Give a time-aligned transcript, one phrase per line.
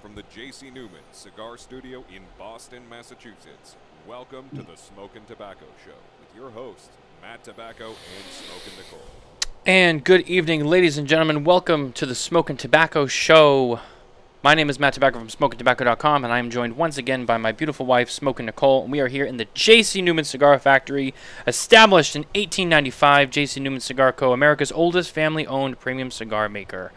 [0.00, 0.70] from the J.C.
[0.70, 3.76] Newman Cigar Studio in Boston, Massachusetts.
[4.06, 6.88] Welcome to the Smokin' Tabacco Show with your hosts,
[7.22, 9.06] Matt Tabacco and Smokin' Nicole.
[9.64, 11.44] And good evening, ladies and gentlemen.
[11.44, 13.80] Welcome to the Smokin' Tabacco Show.
[14.42, 17.50] My name is Matt Tabacco from SmokinTabacco.com, and I am joined once again by my
[17.50, 18.82] beautiful wife, Smokin' Nicole.
[18.82, 20.00] And we are here in the J.C.
[20.02, 21.14] Newman Cigar Factory,
[21.46, 23.30] established in 1895.
[23.30, 23.60] J.C.
[23.60, 26.92] Newman Cigar Co., America's oldest family-owned premium cigar maker.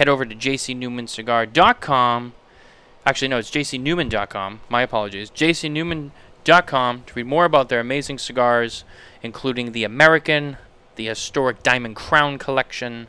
[0.00, 2.32] Head over to jcnewmancigar.com.
[3.04, 4.60] Actually, no, it's jcnewman.com.
[4.70, 5.30] My apologies.
[5.30, 8.84] jcnewman.com to read more about their amazing cigars,
[9.22, 10.56] including the American,
[10.96, 13.08] the historic Diamond Crown Collection,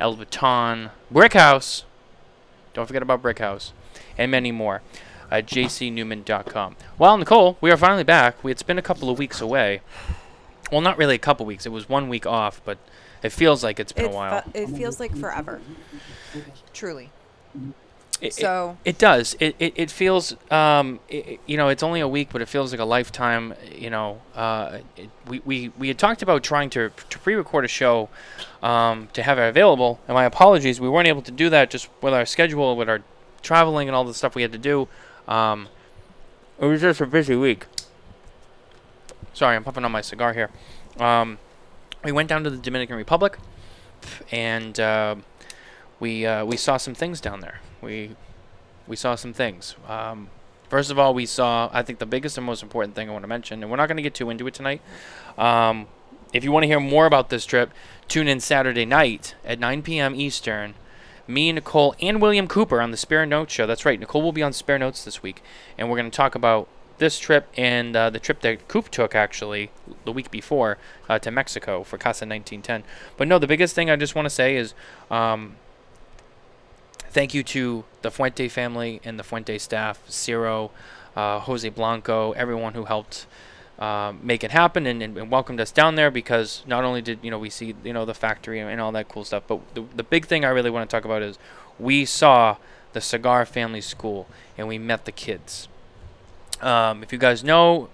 [0.00, 1.84] El Baton, Brickhouse.
[2.72, 3.72] Don't forget about Brickhouse,
[4.16, 4.80] and many more
[5.30, 6.76] at jcnewman.com.
[6.98, 8.42] Well, Nicole, we are finally back.
[8.42, 9.82] We, it's been a couple of weeks away.
[10.72, 11.66] Well, not really a couple weeks.
[11.66, 12.78] It was one week off, but
[13.24, 14.42] it feels like it's been it, a while.
[14.42, 15.60] fe- it feels like forever.
[16.72, 17.10] Truly.
[18.20, 19.34] It- it- So- it, does.
[19.40, 22.80] It it, it feels um you know it's only a week, but it feels like
[22.80, 23.54] a lifetime.
[23.74, 27.68] You know, uh, it, we, we we had talked about trying to to pre-record a
[27.68, 28.08] show,
[28.62, 29.98] um, to have it available.
[30.06, 33.00] And my apologies, we weren't able to do that just with our schedule, with our
[33.42, 34.88] traveling and all the stuff we had to do.
[35.26, 35.68] Um,
[36.60, 37.66] it was just a busy week.
[39.34, 40.50] Sorry, I'm puffing on my cigar here.
[40.98, 41.38] Um,
[42.04, 43.38] we went down to the Dominican Republic,
[44.30, 44.78] and.
[44.78, 45.16] Uh,
[46.00, 47.60] we uh, we saw some things down there.
[47.80, 48.16] We
[48.86, 49.76] we saw some things.
[49.88, 50.28] Um,
[50.68, 53.22] first of all, we saw I think the biggest and most important thing I want
[53.22, 54.82] to mention, and we're not going to get too into it tonight.
[55.38, 55.86] Um,
[56.32, 57.70] if you want to hear more about this trip,
[58.08, 60.14] tune in Saturday night at 9 p.m.
[60.14, 60.74] Eastern.
[61.26, 63.66] Me, and Nicole, and William Cooper on the Spare Notes show.
[63.66, 65.42] That's right, Nicole will be on Spare Notes this week,
[65.78, 66.68] and we're going to talk about
[67.04, 69.70] this trip and uh, the trip that Coop took actually
[70.06, 72.82] the week before uh, to Mexico for Casa 1910.
[73.18, 74.72] But no, the biggest thing I just want to say is
[75.10, 75.56] um,
[77.10, 80.70] thank you to the Fuente family and the Fuente staff, Ciro,
[81.14, 83.26] uh, Jose Blanco, everyone who helped
[83.78, 87.30] uh, make it happen and, and, welcomed us down there because not only did you
[87.30, 89.84] know we see you know the factory and, and all that cool stuff, but the,
[89.94, 91.38] the big thing I really want to talk about is
[91.78, 92.56] we saw
[92.94, 94.26] the Cigar Family School
[94.56, 95.68] and we met the kids.
[96.64, 97.90] Um, if you guys know,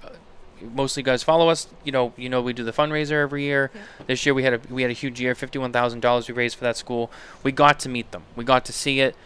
[0.63, 1.67] mostly guys follow us.
[1.85, 3.71] You know, you know we do the fundraiser every year.
[4.07, 6.57] This year we had a we had a huge year, fifty-one thousand dollars we raised
[6.57, 7.11] for that school.
[7.43, 8.23] We got to meet them.
[8.37, 9.17] We got to see it.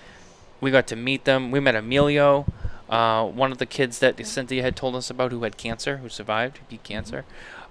[0.60, 1.50] We got to meet them.
[1.50, 2.46] We met Emilio,
[2.88, 6.08] uh, one of the kids that Cynthia had told us about who had cancer, who
[6.08, 7.24] survived, who beat cancer.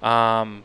[0.03, 0.63] Um,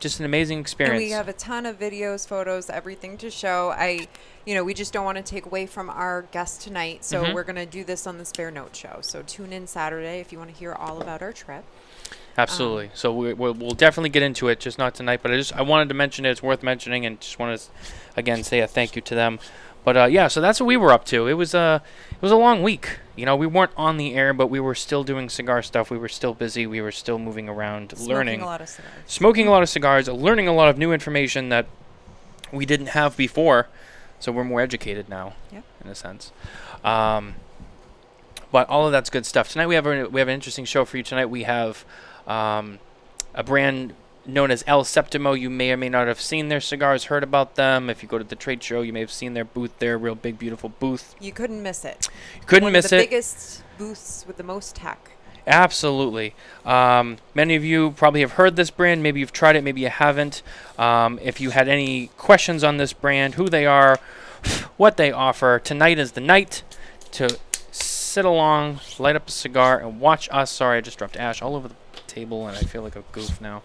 [0.00, 0.98] just an amazing And experience.
[1.04, 3.70] we have a ton of videos, photos, everything to show.
[3.76, 4.08] I,
[4.46, 7.34] you know, we just don't want to take away from our guest tonight, so Mhm.
[7.34, 8.98] we're gonna do this on the Spare Note show.
[9.02, 11.64] So tune in Saturday if you want to hear all about our trip.
[12.38, 12.90] Absolutely.
[12.94, 15.20] so we, we'll, we'll definitely get into it, just not tonight.
[15.22, 16.30] But I just I wanted to mention it.
[16.30, 17.66] It's worth mentioning, and just want to
[18.16, 19.38] again say a thank you to them.
[19.84, 21.26] But uh, yeah, so that's what we were up to.
[21.26, 22.98] It was a it was a long week.
[23.20, 25.90] You know, we weren't on the air, but we were still doing cigar stuff.
[25.90, 26.66] We were still busy.
[26.66, 28.92] We were still moving around, learning, Smoking a lot of cigars.
[29.06, 31.66] smoking a lot of cigars, learning a lot of new information that
[32.50, 33.68] we didn't have before.
[34.20, 35.64] So we're more educated now, Yep.
[35.84, 36.32] in a sense.
[36.82, 37.34] Um,
[38.50, 39.50] but all of that's good stuff.
[39.50, 41.02] Tonight we have a, we have an interesting show for you.
[41.02, 41.84] Tonight we have
[42.26, 42.78] um,
[43.34, 43.92] a brand
[44.32, 45.38] known as El Septimo.
[45.38, 47.90] You may or may not have seen their cigars, heard about them.
[47.90, 49.98] If you go to the trade show, you may have seen their booth there.
[49.98, 51.14] Real big, beautiful booth.
[51.20, 52.08] You couldn't miss it.
[52.40, 53.10] You couldn't One miss of the it.
[53.10, 55.10] biggest booths with the most tech.
[55.46, 56.34] Absolutely.
[56.64, 59.02] Um, many of you probably have heard this brand.
[59.02, 59.64] Maybe you've tried it.
[59.64, 60.42] Maybe you haven't.
[60.78, 63.98] Um, if you had any questions on this brand, who they are,
[64.76, 66.62] what they offer, tonight is the night
[67.12, 67.38] to
[67.72, 70.50] sit along, light up a cigar, and watch us.
[70.50, 71.74] Sorry, I just dropped ash all over the
[72.10, 73.62] table, and I feel like a goof now.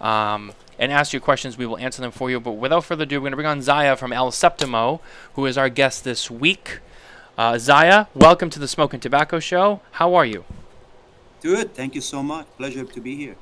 [0.00, 1.58] Um, and ask you questions.
[1.58, 2.40] We will answer them for you.
[2.40, 5.00] But without further ado, we're going to bring on Zaya from El Septimo,
[5.34, 6.78] who is our guest this week.
[7.36, 9.80] Uh, Zaya, welcome to the Smokin' Tabacco Show.
[9.92, 10.44] How are you?
[11.42, 11.74] Good.
[11.74, 12.46] Thank you so much.
[12.56, 13.36] Pleasure to be here.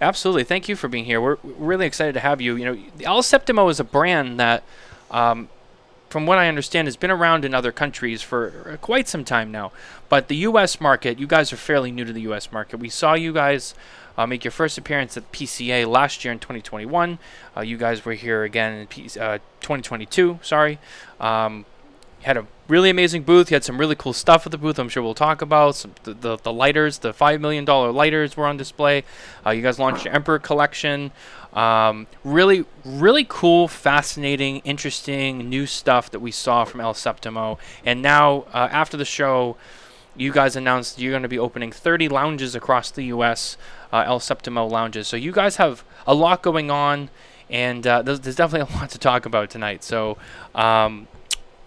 [0.00, 0.44] Absolutely.
[0.44, 1.20] Thank you for being here.
[1.20, 2.56] We're really excited to have you.
[2.56, 4.62] You know, El Septimo is a brand that,
[5.10, 5.48] um,
[6.10, 9.70] from what I understand, has been around in other countries for quite some time now.
[10.08, 10.80] But the U.S.
[10.80, 12.50] market, you guys are fairly new to the U.S.
[12.50, 12.78] market.
[12.78, 13.74] We saw you guys
[14.18, 17.18] uh, make your first appearance at PCA last year in 2021.
[17.56, 20.40] Uh, you guys were here again in P- uh, 2022.
[20.42, 20.80] Sorry.
[21.20, 21.64] Um,
[22.20, 23.50] you had a really amazing booth.
[23.50, 24.78] You had some really cool stuff at the booth.
[24.78, 26.98] I'm sure we'll talk about some the the, the lighters.
[26.98, 29.04] The five million dollar lighters were on display.
[29.44, 31.12] Uh, you guys launched your Emperor collection.
[31.54, 37.58] Um, really, really cool, fascinating, interesting new stuff that we saw from El Septimo.
[37.84, 39.56] And now, uh, after the show,
[40.14, 43.56] you guys announced you're going to be opening 30 lounges across the U.S.
[43.92, 45.08] Uh, El Septimo lounges.
[45.08, 47.10] So you guys have a lot going on,
[47.48, 49.82] and uh, there's, there's definitely a lot to talk about tonight.
[49.82, 50.18] So.
[50.54, 51.08] Um,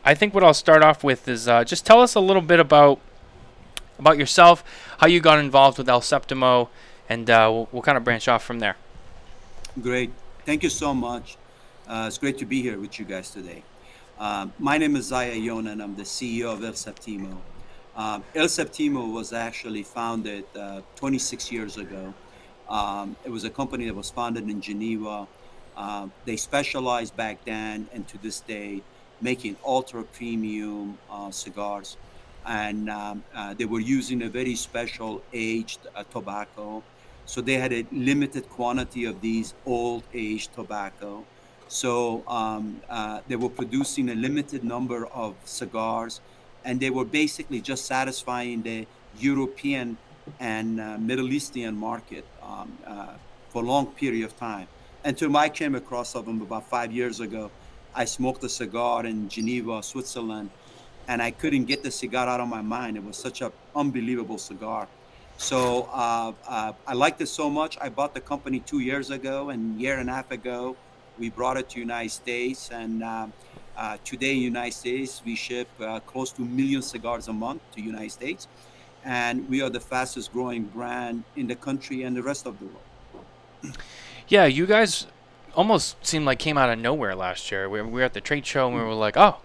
[0.05, 2.59] I think what I'll start off with is uh, just tell us a little bit
[2.59, 2.99] about
[3.99, 4.63] about yourself,
[4.97, 6.67] how you got involved with El Septimo,
[7.07, 8.75] and uh, we'll, we'll kind of branch off from there.
[9.81, 10.11] Great.
[10.45, 11.37] Thank you so much.
[11.87, 13.63] Uh, it's great to be here with you guys today.
[14.19, 17.37] Um, my name is Zaya Younan, and I'm the CEO of El Septimo.
[17.95, 22.13] Um, El Septimo was actually founded uh, 26 years ago.
[22.67, 25.27] Um, it was a company that was founded in Geneva.
[25.77, 28.81] Uh, they specialized back then and to this day
[29.23, 31.97] making ultra premium uh, cigars.
[32.45, 36.83] And um, uh, they were using a very special aged uh, tobacco.
[37.25, 41.23] So they had a limited quantity of these old aged tobacco.
[41.69, 46.19] So um, uh, they were producing a limited number of cigars,
[46.65, 48.85] and they were basically just satisfying the
[49.17, 49.97] European
[50.39, 53.13] and uh, Middle Eastern market um, uh,
[53.49, 54.67] for a long period of time.
[55.05, 57.51] Until I came across of them about five years ago,
[57.95, 60.49] I smoked a cigar in Geneva, Switzerland,
[61.07, 62.97] and I couldn't get the cigar out of my mind.
[62.97, 64.87] It was such an unbelievable cigar.
[65.37, 67.77] So uh, uh, I liked it so much.
[67.81, 70.75] I bought the company two years ago, and year and a half ago,
[71.19, 72.69] we brought it to United States.
[72.71, 73.27] And uh,
[73.75, 77.61] uh today, in United States, we ship uh, close to a million cigars a month
[77.75, 78.47] to United States,
[79.03, 82.65] and we are the fastest growing brand in the country and the rest of the
[82.65, 83.77] world.
[84.27, 85.07] Yeah, you guys
[85.55, 87.69] almost seemed like came out of nowhere last year.
[87.69, 89.37] We, we were at the trade show and we were like, oh,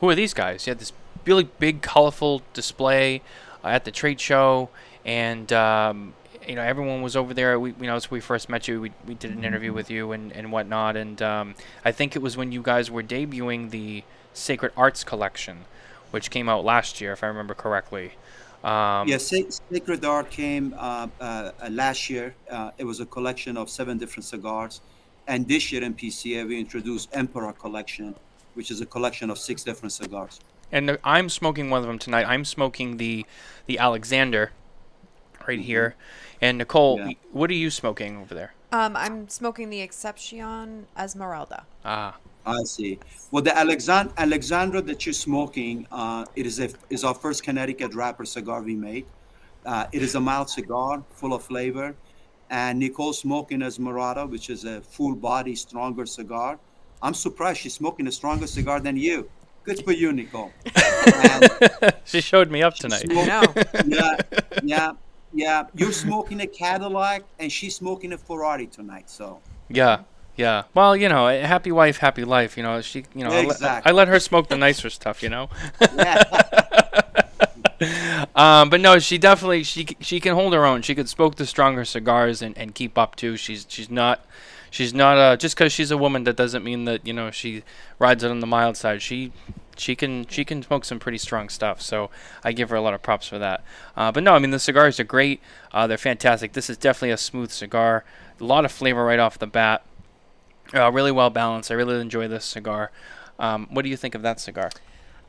[0.00, 0.66] who are these guys?
[0.66, 0.92] You had this
[1.24, 3.22] really big, colorful display
[3.64, 4.70] uh, at the trade show,
[5.04, 6.14] and um,
[6.46, 7.58] you know everyone was over there.
[7.58, 10.32] We, you know, we first met you, we, we did an interview with you and,
[10.32, 10.96] and whatnot.
[10.96, 11.54] And um,
[11.84, 15.64] I think it was when you guys were debuting the Sacred Arts collection,
[16.10, 18.12] which came out last year, if I remember correctly.
[18.64, 19.32] Um, yes,
[19.70, 22.34] Sacred Art came uh, uh, last year.
[22.50, 24.80] Uh, it was a collection of seven different cigars.
[25.28, 28.14] And this year in PCA, we introduced Emperor Collection,
[28.54, 30.40] which is a collection of six different cigars.
[30.72, 32.24] And I'm smoking one of them tonight.
[32.26, 33.26] I'm smoking the
[33.66, 34.52] the Alexander
[35.46, 35.66] right mm-hmm.
[35.66, 35.94] here.
[36.40, 37.12] And Nicole, yeah.
[37.32, 38.54] what are you smoking over there?
[38.72, 41.64] Um, I'm smoking the Exception Esmeralda.
[41.84, 42.16] Ah.
[42.46, 42.98] I see.
[43.30, 47.94] Well, the Alexand- Alexandra that you're smoking, uh, it is a, is our first Connecticut
[47.94, 49.04] wrapper cigar we made.
[49.66, 51.94] Uh, it is a mild cigar, full of flavor
[52.50, 56.58] and Nicole smoking Esmeralda, which is a full body, stronger cigar.
[57.02, 59.28] I'm surprised she's smoking a stronger cigar than you.
[59.64, 60.50] Good for you, Nicole.
[60.74, 61.42] Um,
[62.04, 63.00] she showed me up tonight.
[63.00, 63.28] Smoked,
[63.86, 64.16] yeah,
[64.62, 64.92] yeah,
[65.32, 65.64] yeah.
[65.74, 69.10] You're smoking a Cadillac, and she's smoking a Ferrari tonight.
[69.10, 69.40] So.
[69.68, 70.04] Yeah,
[70.36, 70.62] yeah.
[70.72, 72.56] Well, you know, eh, happy wife, happy life.
[72.56, 73.68] You know, she, you know, exactly.
[73.68, 75.22] I, let, I let her smoke the nicer stuff.
[75.22, 75.50] You know.
[75.96, 76.22] yeah.
[78.34, 80.82] um, but no, she definitely she she can hold her own.
[80.82, 83.36] She could smoke the stronger cigars and, and keep up too.
[83.36, 84.24] She's she's not
[84.70, 87.62] she's not uh, just because she's a woman that doesn't mean that you know she
[87.98, 89.00] rides it on the mild side.
[89.00, 89.32] She
[89.76, 91.80] she can she can smoke some pretty strong stuff.
[91.80, 92.10] So
[92.42, 93.62] I give her a lot of props for that.
[93.96, 95.40] Uh, but no, I mean the cigars are great.
[95.72, 96.54] Uh, they're fantastic.
[96.54, 98.04] This is definitely a smooth cigar.
[98.40, 99.84] A lot of flavor right off the bat.
[100.74, 101.70] Uh, really well balanced.
[101.70, 102.90] I really enjoy this cigar.
[103.38, 104.70] Um, what do you think of that cigar?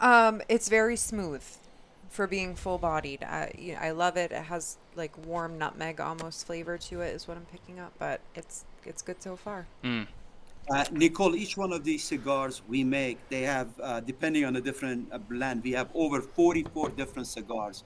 [0.02, 1.44] Um, it's very smooth
[2.10, 3.24] for being full bodied.
[3.24, 4.32] I, you know, I love it.
[4.32, 7.94] It has like warm nutmeg almost flavor to it, is what I'm picking up.
[8.00, 9.68] But it's it's good so far.
[9.84, 10.08] Mm.
[10.70, 14.62] Uh, Nicole, each one of these cigars we make, they have, uh, depending on the
[14.62, 17.84] different uh, blend, we have over 44 different cigars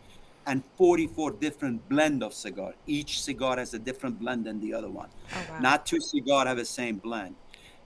[0.48, 2.74] and 44 different blend of cigar.
[2.86, 5.08] Each cigar has a different blend than the other one.
[5.34, 5.60] Oh, wow.
[5.60, 7.36] Not two cigar have the same blend.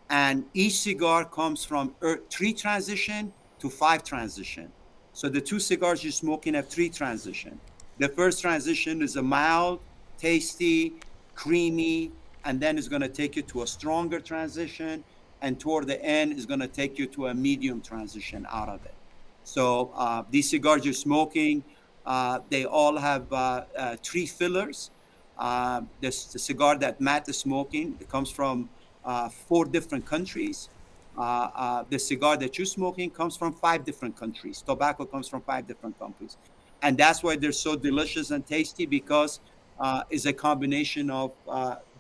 [0.09, 1.93] And each cigar comes from
[2.31, 4.71] three transition to five transition.
[5.17, 7.59] So the two cigars you're smoking have three transition.
[7.97, 9.79] The first transition is a mild,
[10.19, 10.93] tasty,
[11.33, 12.11] creamy,
[12.45, 15.03] and then it's going to take you to a stronger transition.
[15.41, 18.85] And toward the end, is going to take you to a medium transition out of
[18.85, 18.93] it.
[19.43, 21.63] So uh, these cigars you're smoking,
[22.05, 24.91] uh, they all have uh, uh three fillers.
[25.35, 28.69] Uh, this, the cigar that Matt is smoking it comes from
[29.03, 30.69] uh, four different countries.
[31.17, 34.61] Uh, uh, the cigar that you're smoking comes from five different countries.
[34.61, 36.37] Tobacco comes from five different countries.
[36.83, 39.39] And that's why they're so delicious and tasty because
[39.79, 41.33] uh, it's a combination of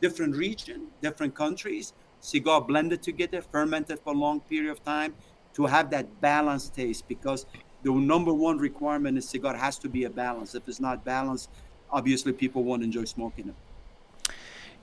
[0.01, 5.15] different region, different countries, cigar blended together, fermented for a long period of time
[5.53, 7.47] to have that balanced taste because
[7.81, 10.53] the number one requirement in cigar has to be a balance.
[10.53, 11.49] If it's not balanced,
[11.89, 13.55] obviously people won't enjoy smoking it.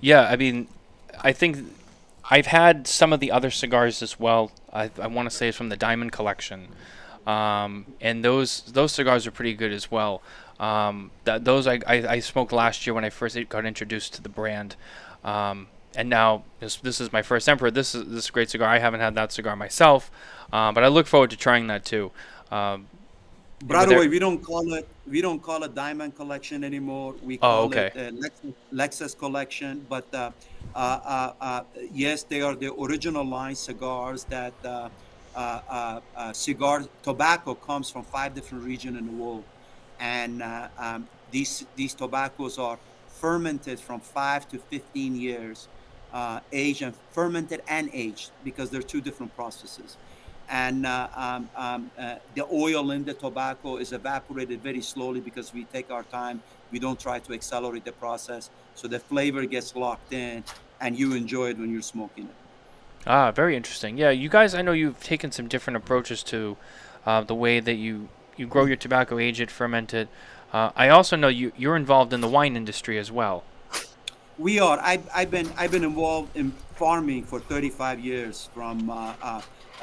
[0.00, 0.66] Yeah, I mean,
[1.20, 1.58] I think
[2.30, 4.50] I've had some of the other cigars as well.
[4.72, 6.68] I, I want to say it's from the Diamond Collection,
[7.26, 10.22] um, and those those cigars are pretty good as well.
[10.58, 14.22] Um, that those I, I, I, smoked last year when I first got introduced to
[14.22, 14.76] the brand,
[15.24, 15.66] um,
[15.96, 17.70] and now this this is my first Emperor.
[17.70, 18.68] This is this is a great cigar.
[18.68, 20.10] I haven't had that cigar myself,
[20.52, 22.12] uh, but I look forward to trying that too.
[22.50, 22.86] Um,
[23.66, 27.14] By the way, we don't call it we don't call it Diamond Collection anymore.
[27.22, 27.92] We Oh, call okay.
[27.94, 29.86] it uh, Lexus, Lexus Collection.
[29.88, 30.32] But uh,
[30.74, 34.90] uh, uh, uh, yes, they are the original line cigars that uh,
[35.34, 39.46] uh, uh, uh, cigar tobacco comes from five different regions in the world,
[39.98, 45.68] and uh, um, these these tobaccos are fermented from five to fifteen years,
[46.12, 49.98] uh, aged and fermented and aged because they're two different processes
[50.48, 55.52] and uh, um, um, uh, the oil in the tobacco is evaporated very slowly because
[55.52, 56.42] we take our time.
[56.70, 60.44] We don't try to accelerate the process, so the flavor gets locked in,
[60.80, 62.34] and you enjoy it when you're smoking it.
[63.06, 63.98] Ah, very interesting.
[63.98, 66.56] Yeah, you guys, I know you've taken some different approaches to
[67.04, 70.08] uh, the way that you, you grow your tobacco, age it, ferment it.
[70.52, 73.44] Uh, I also know you, you're involved in the wine industry as well.
[74.38, 74.80] We are.
[74.80, 78.90] I've, I've been I've been involved in farming for 35 years, from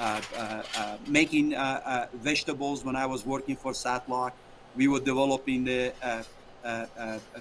[0.02, 1.52] uh, uh, uh, making
[2.16, 4.32] vegetables when I was working for Satloc.
[4.76, 5.94] We were developing the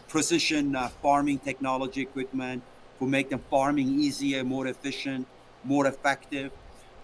[0.08, 2.62] precision farming technology equipment
[2.98, 5.26] to make them farming easier, more efficient,
[5.64, 6.52] more effective.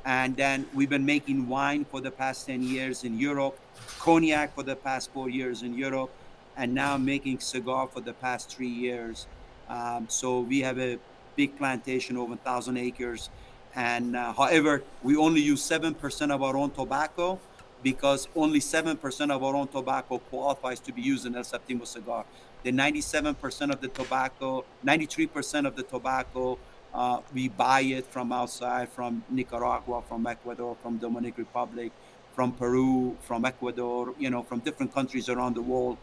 [0.04, 3.58] And then we've been making wine for the past 10 years in Europe,
[3.98, 6.10] cognac for the past four years in Europe,
[6.58, 9.26] and now making cigar for the past three years.
[9.70, 10.98] Um, so we have a
[11.34, 13.30] big plantation over 1,000 acres.
[13.76, 17.38] And uh, however, we only use 7% of our own tobacco
[17.83, 22.25] because only 7% of our own tobacco qualifies to be used in El Septimo cigar.
[22.62, 26.59] The 97% of the tobacco, 93% of the tobacco,
[26.95, 31.92] uh, we buy it from outside, from Nicaragua, from Ecuador, from Dominican Republic,
[32.35, 35.99] from Peru, from Ecuador, you know, from different countries around the world,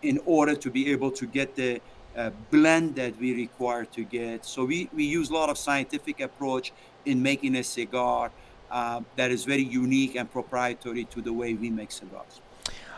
[0.00, 1.80] in order to be able to get the
[2.16, 4.44] uh, blend that we require to get.
[4.44, 6.72] So we, we use a lot of scientific approach
[7.04, 8.30] in making a cigar
[8.70, 12.40] uh, that is very unique and proprietary to the way we make cigars.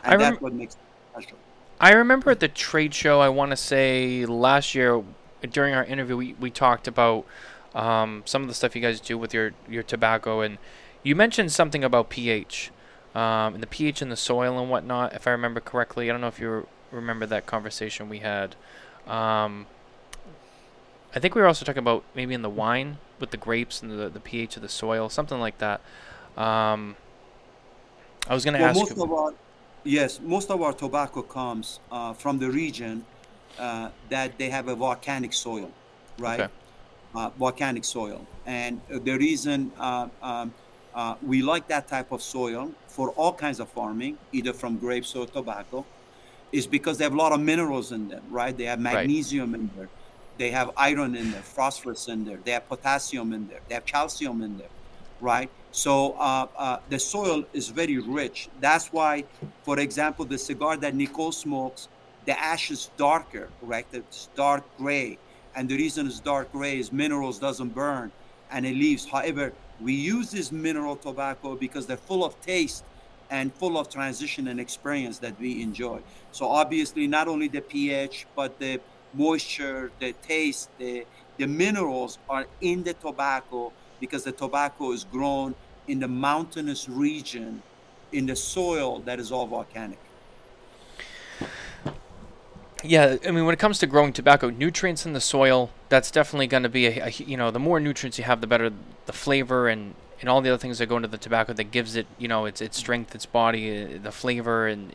[0.02, 0.80] And rem- that's what makes it
[1.12, 1.38] special.
[1.80, 5.02] I remember at the trade show, I want to say last year,
[5.50, 7.24] during our interview, we, we talked about
[7.74, 10.58] um, some of the stuff you guys do with your, your tobacco, and
[11.02, 12.70] you mentioned something about pH,
[13.14, 16.10] um, and the pH in the soil and whatnot, if I remember correctly.
[16.10, 18.56] I don't know if you remember that conversation we had.
[19.06, 19.66] Um,
[21.14, 23.90] I think we were also talking about maybe in the wine with the grapes and
[23.90, 25.82] the, the pH of the soil, something like that.
[26.36, 26.96] Um,
[28.28, 28.80] I was going to Well, ask.
[28.80, 29.32] most you- of our
[29.84, 33.06] yes, most of our tobacco comes uh, from the region
[33.56, 35.76] uh, that they have a volcanic soil,
[36.16, 36.46] right?
[36.46, 36.50] Okay.
[37.14, 40.54] Uh, volcanic soil, and the reason uh, um,
[40.94, 45.14] uh, we like that type of soil for all kinds of farming, either from grapes
[45.16, 45.88] or tobacco,
[46.52, 48.56] is because they have a lot of minerals in them, right?
[48.56, 49.12] They have Right.
[49.18, 49.90] magnesium in there,
[50.40, 53.84] they have iron in there, phosphorus in there, they have potassium in there, they have
[53.84, 54.72] calcium in there,
[55.20, 55.50] right?
[55.70, 58.48] So uh, uh, the soil is very rich.
[58.58, 59.24] That's why,
[59.64, 61.88] for example, the cigar that Nicole smokes,
[62.24, 63.86] the ash is darker, right?
[63.92, 65.18] It's dark gray,
[65.54, 68.10] and the reason it's dark gray is minerals doesn't burn,
[68.50, 69.04] and it leaves.
[69.04, 72.82] However, we use this mineral tobacco because they're full of taste
[73.28, 76.00] and full of transition and experience that we enjoy.
[76.32, 78.80] So obviously, not only the pH, but the
[79.12, 81.06] moisture, the taste, the
[81.38, 85.54] the minerals are in the tobacco because the tobacco is grown
[85.86, 87.62] in the mountainous region
[88.12, 90.00] in the soil that is all volcanic.
[92.82, 96.46] Yeah, I mean, when it comes to growing tobacco, nutrients in the soil, that's definitely
[96.46, 98.72] going to be a, a you know, the more nutrients you have, the better
[99.04, 101.94] the flavor and, and all the other things that go into the tobacco that gives
[101.94, 104.94] it, you know, its its strength, its body, uh, the flavor, and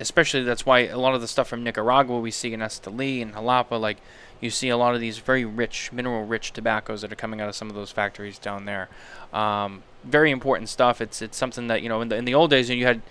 [0.00, 3.34] especially that's why a lot of the stuff from Nicaragua we see in Esteli and
[3.34, 3.98] Jalapa, like
[4.40, 7.54] you see a lot of these very rich, mineral-rich tobaccos that are coming out of
[7.54, 8.88] some of those factories down there.
[9.32, 11.02] Um, very important stuff.
[11.02, 13.02] It's it's something that you know in the in the old days you had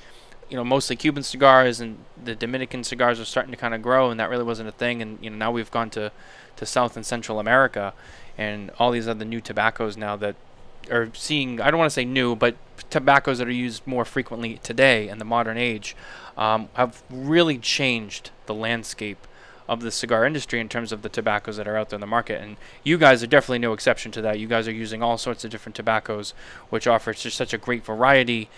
[0.49, 4.09] you know mostly Cuban cigars and the Dominican cigars are starting to kind of grow
[4.09, 6.11] and that really wasn't a thing and you know now we've gone to
[6.55, 7.93] to South and Central America
[8.37, 10.35] and all these other new tobaccos now that
[10.89, 12.55] are seeing I don't want to say new but
[12.89, 15.95] tobaccos that are used more frequently today in the modern age
[16.37, 19.27] um, have really changed the landscape
[19.67, 22.07] of the cigar industry in terms of the tobaccos that are out there in the
[22.07, 25.17] market and you guys are definitely no exception to that you guys are using all
[25.17, 26.33] sorts of different tobaccos
[26.69, 28.49] which offers just such a great variety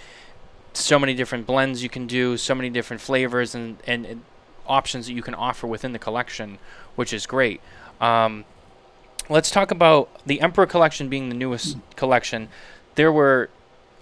[0.73, 4.21] so many different blends you can do, so many different flavors and, and, and
[4.67, 6.59] options that you can offer within the collection,
[6.95, 7.61] which is great.
[8.00, 8.45] Um,
[9.29, 12.50] let's talk about the Emperor collection being the newest collection.
[12.95, 13.50] There were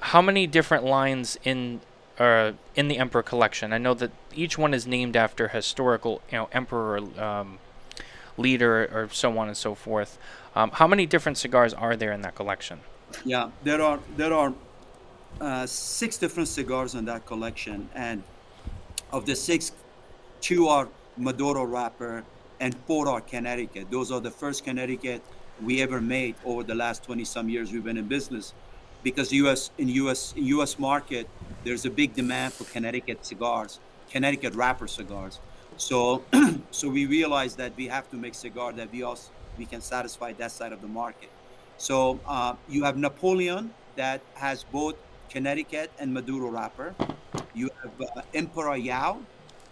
[0.01, 1.81] how many different lines in
[2.17, 3.73] uh, in the Emperor collection?
[3.73, 7.59] I know that each one is named after historical, you know, emperor um,
[8.37, 10.17] leader, or so on and so forth.
[10.55, 12.79] Um, how many different cigars are there in that collection?
[13.25, 14.53] Yeah, there are there are
[15.41, 18.23] uh, six different cigars in that collection, and
[19.11, 19.71] of the six,
[20.41, 20.87] two are
[21.17, 22.23] Maduro wrapper
[22.59, 23.89] and four are Connecticut.
[23.89, 25.21] Those are the first Connecticut
[25.61, 28.53] we ever made over the last 20 some years we've been in business
[29.03, 31.27] because US in US US market
[31.63, 33.79] there's a big demand for Connecticut cigars,
[34.09, 35.39] Connecticut wrapper cigars.
[35.77, 36.23] So
[36.71, 40.33] so we realized that we have to make cigar that we also we can satisfy
[40.33, 41.29] that side of the market.
[41.77, 44.95] So uh, you have Napoleon that has both
[45.29, 46.95] Connecticut and Maduro wrapper.
[47.53, 49.19] You have uh, Emperor Yao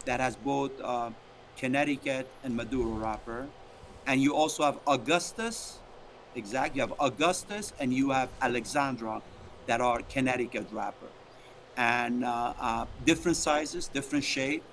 [0.05, 1.12] that has both uh,
[1.57, 3.48] Connecticut and Maduro wrapper.
[4.05, 5.79] And you also have Augustus,
[6.36, 6.81] exactly.
[6.81, 9.22] You have Augustus and you have Alexandra
[9.65, 11.07] that are Connecticut wrapper.
[11.75, 14.63] And uh, uh, different sizes, different shape.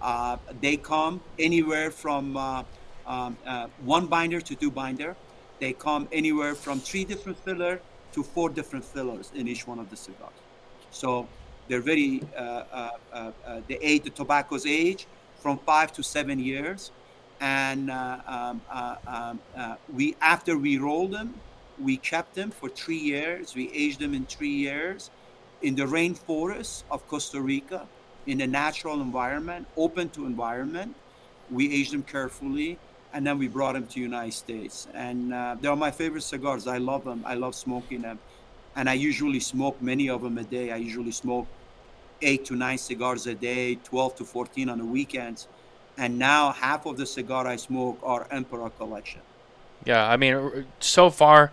[0.00, 2.62] Uh, they come anywhere from uh,
[3.06, 5.16] um, uh, one binder to two binder.
[5.60, 7.80] They come anywhere from three different filler
[8.12, 10.32] to four different fillers in each one of the cigars.
[10.90, 11.26] So
[11.68, 15.06] they're very, uh, uh, uh, uh the age, the tobacco's age
[15.40, 16.90] from five to seven years.
[17.40, 21.34] And uh, um, uh, um, we, after we rolled them,
[21.80, 23.54] we kept them for three years.
[23.54, 25.10] We aged them in three years
[25.62, 27.86] in the rainforest of Costa Rica,
[28.26, 30.94] in a natural environment, open to environment.
[31.50, 32.78] We aged them carefully
[33.12, 34.86] and then we brought them to United States.
[34.94, 36.66] And uh, they are my favorite cigars.
[36.66, 37.22] I love them.
[37.26, 38.18] I love smoking them,
[38.76, 40.70] and I usually smoke many of them a day.
[40.72, 41.46] I usually smoke
[42.20, 45.48] eight to nine cigars a day, twelve to fourteen on the weekends.
[45.98, 49.20] And now half of the cigar I smoke are Emperor collection.
[49.84, 51.52] Yeah, I mean, so far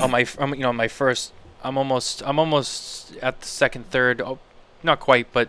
[0.00, 4.38] on my, you know, my first, I'm almost, I'm almost at the second, third, oh,
[4.82, 5.48] not quite, but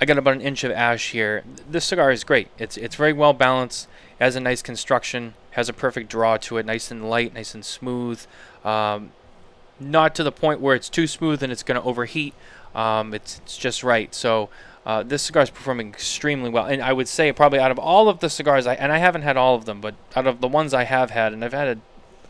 [0.00, 1.42] I got about an inch of ash here.
[1.68, 2.48] This cigar is great.
[2.56, 3.88] It's it's very well balanced.
[4.20, 5.34] Has a nice construction.
[5.52, 6.66] Has a perfect draw to it.
[6.66, 7.34] Nice and light.
[7.34, 8.24] Nice and smooth.
[8.64, 9.10] Um,
[9.80, 12.34] not to the point where it's too smooth and it's going to overheat.
[12.74, 14.14] Um, it's it's just right.
[14.14, 14.50] So
[14.88, 16.64] uh, this cigar is performing extremely well.
[16.64, 19.20] And I would say probably out of all of the cigars, I and I haven't
[19.20, 21.76] had all of them, but out of the ones I have had, and I've had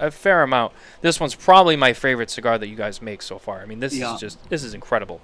[0.01, 3.39] a, a fair amount, this one's probably my favorite cigar that you guys make so
[3.39, 3.61] far.
[3.61, 4.13] I mean, this yeah.
[4.13, 5.21] is just this is incredible.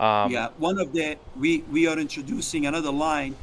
[0.00, 3.36] Um, yeah, one of the we we are introducing another line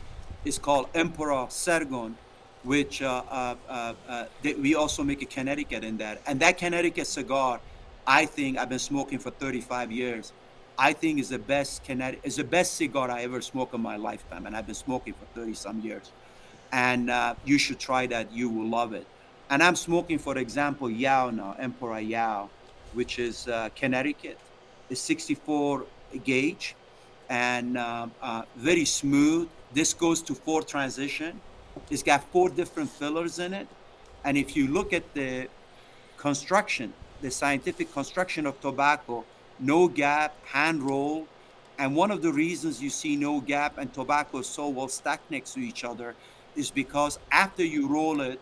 [0.44, 2.18] is called Emperor Sargon,
[2.64, 4.26] which uh, uh, uh, uh
[4.60, 7.60] we also make a Connecticut in that, and that Connecticut cigar,
[8.08, 10.34] I think I've been smoking for 35 years.
[10.80, 13.96] I think is the best Connecticut is the best cigar I ever smoked in my
[13.96, 16.12] lifetime, and I've been smoking for 30 some years.
[16.72, 19.08] And uh, you should try that; you will love it.
[19.50, 22.50] And I'm smoking, for example, Yao now, Emperor Yao,
[22.94, 24.38] which is uh, Connecticut.
[24.90, 25.86] It's 64
[26.24, 26.76] gauge
[27.30, 29.50] and uh, uh, very smooth.
[29.74, 31.40] This goes to four transition.
[31.90, 33.68] It's got four different fillers in it.
[34.24, 35.48] And if you look at the
[36.18, 39.26] construction, the scientific construction of tobacco,
[39.60, 41.30] no gap, hand roll.
[41.78, 45.54] And one of the reasons you see no gap and tobacco so well stacked next
[45.54, 46.18] to each other
[46.56, 48.42] is because after you roll it,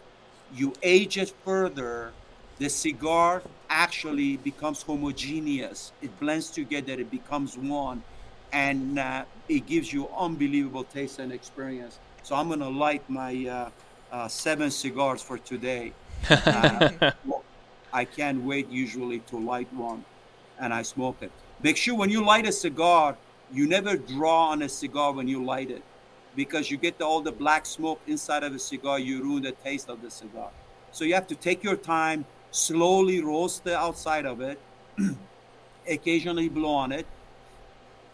[0.49, 2.15] you age it further
[2.57, 5.93] the cigar actually becomes homogeneous.
[6.01, 8.03] It blends together, it becomes one,
[8.51, 11.99] and uh, it gives you unbelievable taste and experience.
[12.21, 13.69] So I'm gonna light my uh,
[14.11, 15.95] uh, seven cigars for today.
[16.49, 16.91] Uh,
[17.91, 20.05] I can't wait usually to light one,
[20.59, 21.31] and I smoke it.
[21.63, 23.17] Make sure when you light a cigar,
[23.51, 25.83] you never draw on a cigar when you light it,
[26.35, 28.99] because you get the, all the black smoke inside of a cigar.
[28.99, 30.49] You ruin the taste of the cigar.
[30.91, 34.59] So you have to take your time slowly roast the outside of it,
[35.89, 37.05] occasionally blow on it,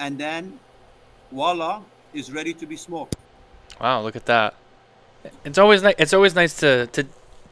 [0.00, 0.58] and then
[1.30, 1.82] voila,
[2.12, 3.16] is ready to be smoked.
[3.80, 4.54] Wow, look at that.
[5.44, 5.94] It's always nice.
[5.98, 7.06] It's always nice to, to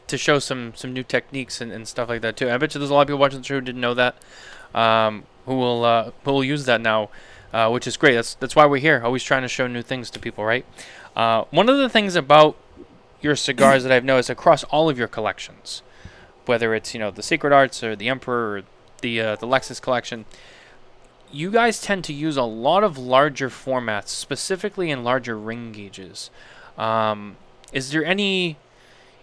[0.06, 2.50] to show some some new techniques and, and stuff like that too.
[2.50, 4.16] I bet you there's a lot of people watching the show who didn't know that,
[4.74, 7.10] um, who will uh, who will use that now,
[7.52, 8.14] uh, which is great.
[8.14, 10.64] That's that's why we're here, always trying to show new things to people, right?
[11.14, 12.56] Uh, one of the things about
[13.20, 15.82] your cigars that I've noticed across all of your collections,
[16.44, 18.62] whether it's you know the Sacred Arts or the Emperor or
[19.00, 20.24] the uh, the Lexus collection.
[21.32, 26.30] You guys tend to use a lot of larger formats, specifically in larger ring gauges.
[26.78, 27.36] Um,
[27.72, 28.58] is there any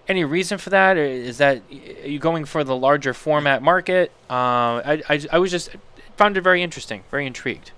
[0.08, 0.98] any reason for that?
[0.98, 4.12] Is that are you going for the larger format market?
[4.30, 5.70] Uh, I, I, I was just
[6.18, 7.72] found it very interesting, very intrigued.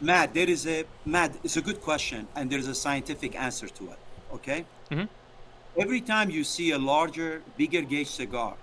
[0.00, 1.36] Matt, there is a Matt.
[1.42, 3.98] It's a good question, and there is a scientific answer to it.
[4.32, 4.64] Okay.
[4.90, 5.04] Mm-hmm
[5.76, 8.54] every time you see a larger, bigger gauge cigar,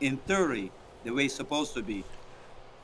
[0.00, 0.70] in theory,
[1.04, 2.04] the way it's supposed to be,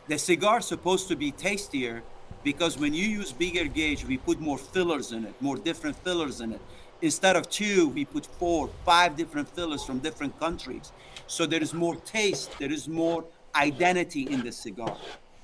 [0.08, 2.02] the cigar is supposed to be tastier
[2.42, 6.40] because when you use bigger gauge, we put more fillers in it, more different fillers
[6.40, 6.60] in it.
[7.02, 10.92] Instead of two, we put four, five different fillers from different countries.
[11.26, 14.96] So there is more taste, there is more identity in the cigar.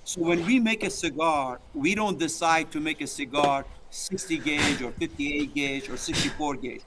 [0.05, 4.83] So when we make a cigar, we don't decide to make a cigar 60 gauge
[4.83, 6.83] or 58 gauge or 64 gauge.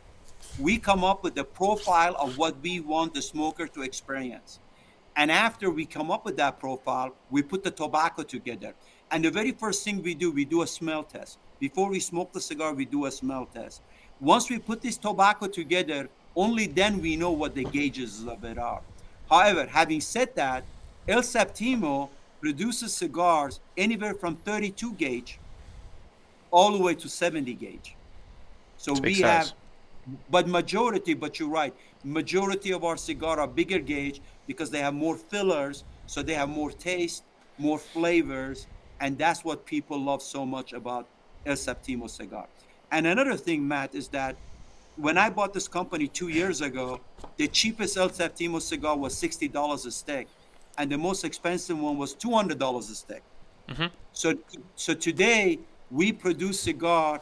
[0.59, 4.59] We come up with the profile of what we want the smoker to experience.
[5.15, 8.73] And after we come up with that profile, we put the tobacco together.
[9.11, 11.39] And the very first thing we do, we do a smell test.
[11.59, 13.81] Before we smoke the cigar, we do a smell test.
[14.19, 18.57] Once we put this tobacco together, only then we know what the gauges of it
[18.57, 18.81] are.
[19.29, 20.63] However, having said that,
[21.07, 22.09] El Septimo
[22.41, 25.39] produces cigars anywhere from 32 gauge
[26.51, 27.95] all the way to 70 gauge.
[28.77, 29.23] So we size.
[29.23, 29.53] have,
[30.29, 34.93] but majority, but you're right, majority of our cigar are bigger gauge because they have
[34.93, 37.23] more fillers, so they have more taste,
[37.57, 38.67] more flavors,
[38.99, 41.07] and that's what people love so much about
[41.45, 42.47] El Septimo cigar.
[42.91, 44.35] And another thing, Matt, is that
[44.97, 46.99] when I bought this company two years ago,
[47.37, 50.27] the cheapest El Septimo cigar was sixty dollars a stick,
[50.77, 53.23] and the most expensive one was two hundred dollars a stick.
[53.69, 53.85] Mm-hmm.
[54.13, 54.33] So,
[54.75, 55.59] so today
[55.91, 57.21] we produce cigar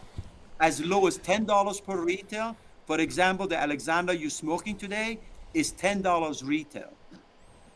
[0.59, 2.55] as low as ten dollars per retail.
[2.85, 5.19] For example, the Alexandra you're smoking today
[5.53, 6.91] is ten dollars retail.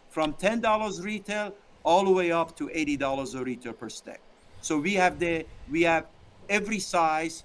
[0.10, 4.22] From ten dollars retail all the way up to eighty dollars a retail per stick.
[4.62, 6.06] So we have the we have
[6.50, 7.44] every size,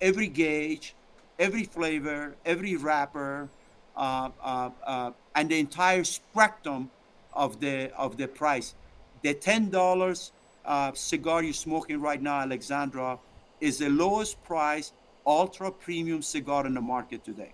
[0.00, 0.94] every gauge,
[1.38, 3.48] every flavor, every wrapper,
[3.96, 6.90] uh, uh, uh, and the entire spectrum
[7.32, 8.74] of the of the price.
[9.22, 10.32] The ten dollars
[10.64, 13.18] uh, cigar you're smoking right now, Alexandra,
[13.60, 14.92] is the lowest price
[15.26, 17.52] ultra premium cigar in the market today.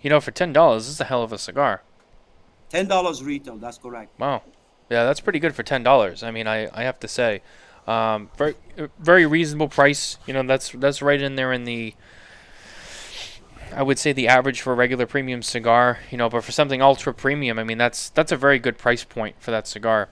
[0.00, 1.82] You know, for ten dollars, this is a hell of a cigar.
[2.68, 3.56] Ten dollars retail.
[3.56, 4.18] That's correct.
[4.18, 4.42] Wow.
[4.90, 6.22] Yeah, that's pretty good for ten dollars.
[6.22, 7.42] I mean, I, I have to say,
[7.86, 8.54] um, very
[8.98, 10.18] very reasonable price.
[10.26, 11.94] You know, that's that's right in there in the.
[13.74, 15.98] I would say the average for a regular premium cigar.
[16.10, 19.04] You know, but for something ultra premium, I mean, that's that's a very good price
[19.04, 20.08] point for that cigar.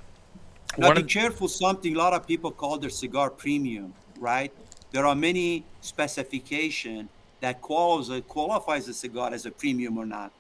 [0.77, 1.49] Now One be careful.
[1.49, 4.53] Something a lot of people call their cigar premium, right?
[4.93, 7.09] There are many specification
[7.41, 10.33] that qualifies qualifies a cigar as a premium or not.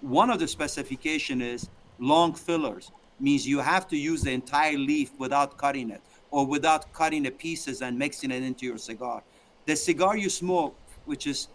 [0.00, 2.90] One of the specification is long fillers,
[3.20, 7.30] means you have to use the entire leaf without cutting it, or without cutting the
[7.30, 9.22] pieces and mixing it into your cigar.
[9.66, 11.48] The cigar you smoke, which is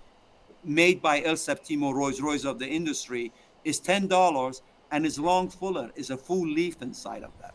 [0.63, 3.31] made by El Septimo Rolls Royce of the industry,
[3.63, 4.61] is ten dollars,
[4.91, 7.53] and is long filler is a full leaf inside of that.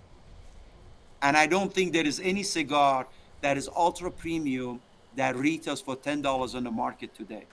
[1.22, 3.06] And I don't think there is any cigar
[3.42, 4.80] that is ultra premium
[5.16, 7.44] that retails for ten dollars on the market today.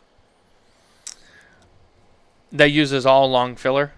[2.51, 3.91] That uses all long filler.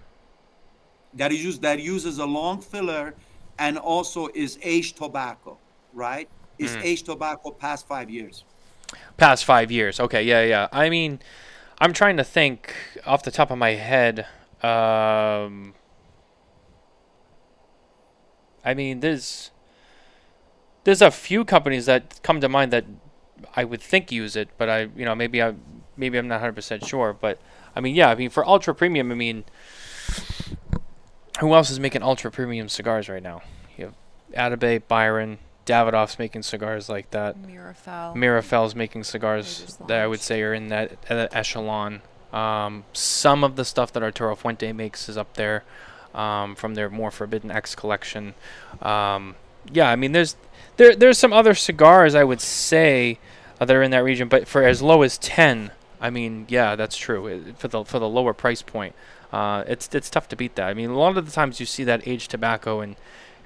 [1.14, 3.14] That is used that uses a long filler
[3.60, 5.58] and also is aged tobacco,
[5.92, 6.28] right?
[6.58, 8.44] Is aged tobacco past five years.
[9.16, 10.00] Past five years.
[10.00, 10.68] Okay, yeah, yeah.
[10.72, 11.20] I mean,
[11.78, 12.74] I'm trying to think
[13.06, 14.26] off the top of my head.
[14.62, 15.74] Um,
[18.64, 19.50] I mean, there's
[20.84, 22.84] there's a few companies that come to mind that
[23.54, 25.54] I would think use it, but I, you know, maybe I
[25.96, 27.12] maybe I'm not 100 percent sure.
[27.12, 27.40] But
[27.76, 29.44] I mean, yeah, I mean for ultra premium, I mean,
[31.40, 33.42] who else is making ultra premium cigars right now?
[33.76, 33.92] You
[34.34, 37.36] have Atabey, Byron, Davidoff's making cigars like that.
[37.42, 38.14] Mirafel.
[38.14, 42.02] Mirafel's making cigars that I would say are in that, that echelon.
[42.32, 45.64] Um, some of the stuff that Arturo Fuente makes is up there
[46.14, 48.34] um, from their more Forbidden X collection.
[48.82, 49.36] Um,
[49.72, 50.36] yeah, I mean, there's
[50.76, 53.18] there there's some other cigars I would say
[53.60, 56.76] uh, that are in that region, but for as low as ten, I mean, yeah,
[56.76, 57.26] that's true.
[57.26, 58.94] It, for the for the lower price point,
[59.32, 60.68] uh, it's it's tough to beat that.
[60.68, 62.96] I mean, a lot of the times you see that aged tobacco and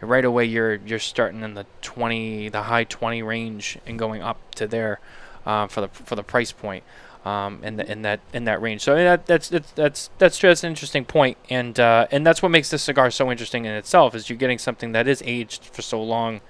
[0.01, 4.39] right away you're you're starting in the 20 the high 20 range and going up
[4.55, 5.01] to there
[5.47, 6.85] uh, for the for the price point
[7.25, 10.65] um, in the in that in that range so that that's that's that's that's just
[10.65, 14.15] an interesting point and uh, and that's what makes this cigar so interesting in itself
[14.15, 16.41] is you're getting something that is aged for so long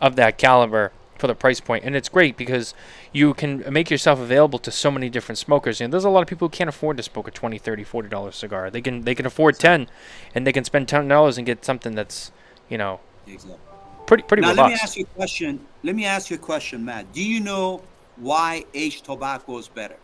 [0.00, 2.74] of that caliber for the price point and it's great because
[3.12, 6.28] you can make yourself available to so many different smokers and there's a lot of
[6.28, 9.14] people who can't afford to smoke a 20 30 40 dollar cigar they can they
[9.14, 9.88] can afford 10
[10.34, 12.32] and they can spend 10 dollars and get something that's
[12.68, 13.58] you know Exactly.
[14.06, 14.56] pretty pretty now robust.
[14.56, 15.68] let me ask you a question.
[15.82, 17.12] Let me ask you a question, Matt.
[17.12, 20.00] Do you know why aged tobacco is better?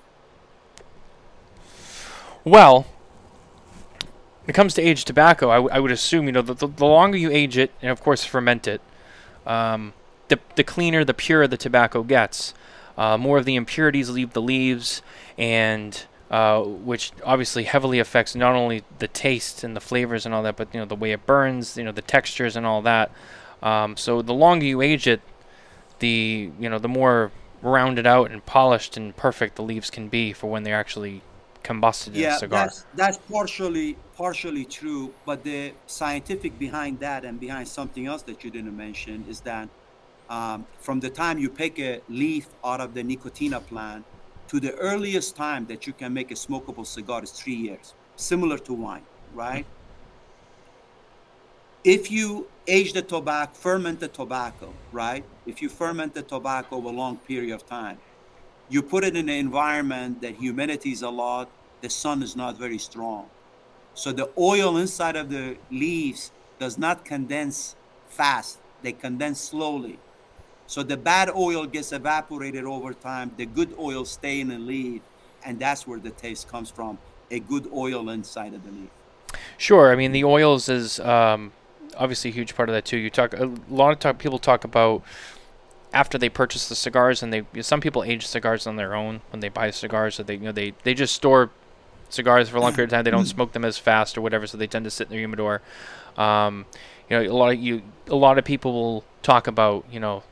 [2.45, 2.87] Well,
[4.45, 6.69] when it comes to aged tobacco, I, w- I would assume you know the, the,
[6.69, 8.83] the longer you age it, and of course ferment it,
[9.47, 9.95] um,
[10.29, 12.55] the the cleaner, the purer the tobacco gets.
[12.97, 15.03] Uh, more of the impurities leave the leaves,
[15.37, 20.43] and uh, which obviously heavily affects not only the taste and the flavors and all
[20.43, 23.11] that, but you know the way it burns, you know the textures and all that.
[23.63, 25.21] Um, so the longer you age it,
[25.99, 27.33] the you know the more
[27.63, 31.23] rounded out and polished and perfect the leaves can be for when they're actually
[31.63, 32.67] combusted in a cigar.
[32.67, 38.45] that's that's partially partially true, but the scientific behind that and behind something else that
[38.45, 39.69] you didn't mention is that
[40.35, 44.05] um, from the time you pick a leaf out of the nicotiana plant
[44.49, 48.59] to the earliest time that you can make a smokable cigar is three years, similar
[48.59, 49.67] to wine, right?
[51.85, 55.25] If you age the tobacco, ferment the tobacco, right?
[55.47, 57.99] If you ferment the tobacco over a long period of time,
[58.69, 61.49] you put it in an environment that humidity is a lot,
[61.81, 63.27] the sun is not very strong.
[63.95, 67.77] So the oil inside of the leaves does not condense
[68.09, 69.99] fast, they condense slowly.
[70.67, 75.03] So the bad oil gets evaporated over time, the good oil stay in the leaf,
[75.45, 76.99] and that's where the taste comes from,
[77.31, 78.91] a good oil inside of the leaf.
[79.59, 79.93] Sure.
[79.93, 81.53] I mean, the oils is um,
[81.97, 82.97] obviously a huge part of that too.
[82.97, 85.03] You talk a lot of talk, people talk about
[85.93, 89.41] after they purchase the cigars, and they some people age cigars on their own when
[89.41, 91.51] they buy cigars, so they you know they they just store
[92.09, 93.05] cigars for a long period of time.
[93.05, 95.21] They don't smoke them as fast or whatever, so they tend to sit in their
[95.21, 95.63] humidor.
[96.17, 96.67] Um,
[97.09, 100.23] you know, a lot of you a lot of people will talk about you know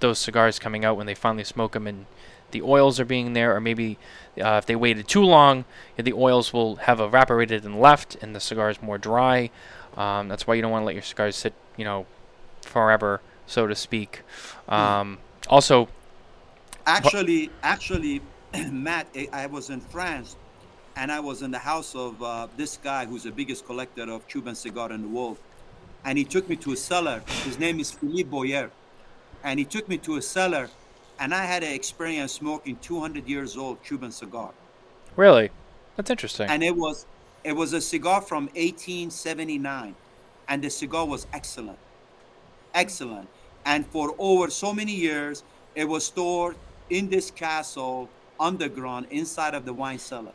[0.00, 2.06] those cigars coming out when they finally smoke them and
[2.50, 3.96] the oils are being there, or maybe
[4.40, 5.64] uh, if they waited too long,
[5.96, 9.50] the oils will have evaporated and left, and the cigar is more dry.
[9.96, 12.06] Um, that's why you don't want to let your cigars sit, you know,
[12.62, 14.22] forever, so to speak.
[14.68, 15.88] Um, also,
[16.86, 18.20] Actually, actually,
[18.70, 20.36] Matt, I- I was in France,
[20.96, 24.26] and I was in the house of uh, this guy who's the biggest collector of
[24.28, 25.38] Cuban cigar in the world,
[26.04, 27.22] and he took me to a cellar.
[27.44, 28.70] His name is Philippe Boyer,
[29.44, 30.68] and he took me to a cellar,
[31.18, 34.50] and I had an experience smoking 200 years old Cuban cigar,
[35.16, 35.50] really,
[35.96, 36.48] that's interesting.
[36.48, 37.06] and it was
[37.44, 39.94] it was a cigar from 1879,
[40.48, 41.78] and the cigar was excellent,
[42.74, 43.28] excellent,
[43.64, 45.42] and for over so many years,
[45.74, 46.56] it was stored
[46.90, 50.32] in this castle underground inside of the wine cellar.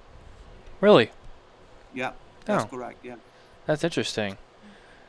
[0.81, 1.09] really,
[1.93, 2.13] Yeah, oh.
[2.45, 2.67] that's Oh.
[2.67, 2.99] correct.
[3.03, 3.15] Yeah.
[3.65, 4.37] that's interesting.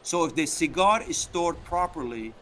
[0.03, 2.33] So if the cigar is stored properly,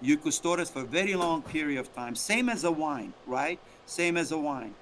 [0.00, 2.14] you could store it for a very long period of time.
[2.14, 3.58] Same as a wine, right?
[3.86, 4.74] Same as a wine.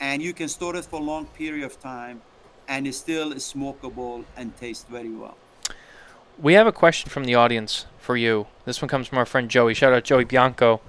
[0.00, 2.22] And you can store it for a long period of time
[2.68, 5.36] and it still is smokable and tastes very well.
[6.38, 8.46] We have a question from the audience for you.
[8.64, 9.74] This one comes from our friend Joey.
[9.74, 10.80] Shout out Joey Bianco.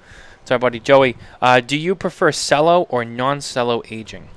[0.41, 1.17] It's our buddy Joey.
[1.41, 4.30] Uh, do you prefer cello or non-cello aging?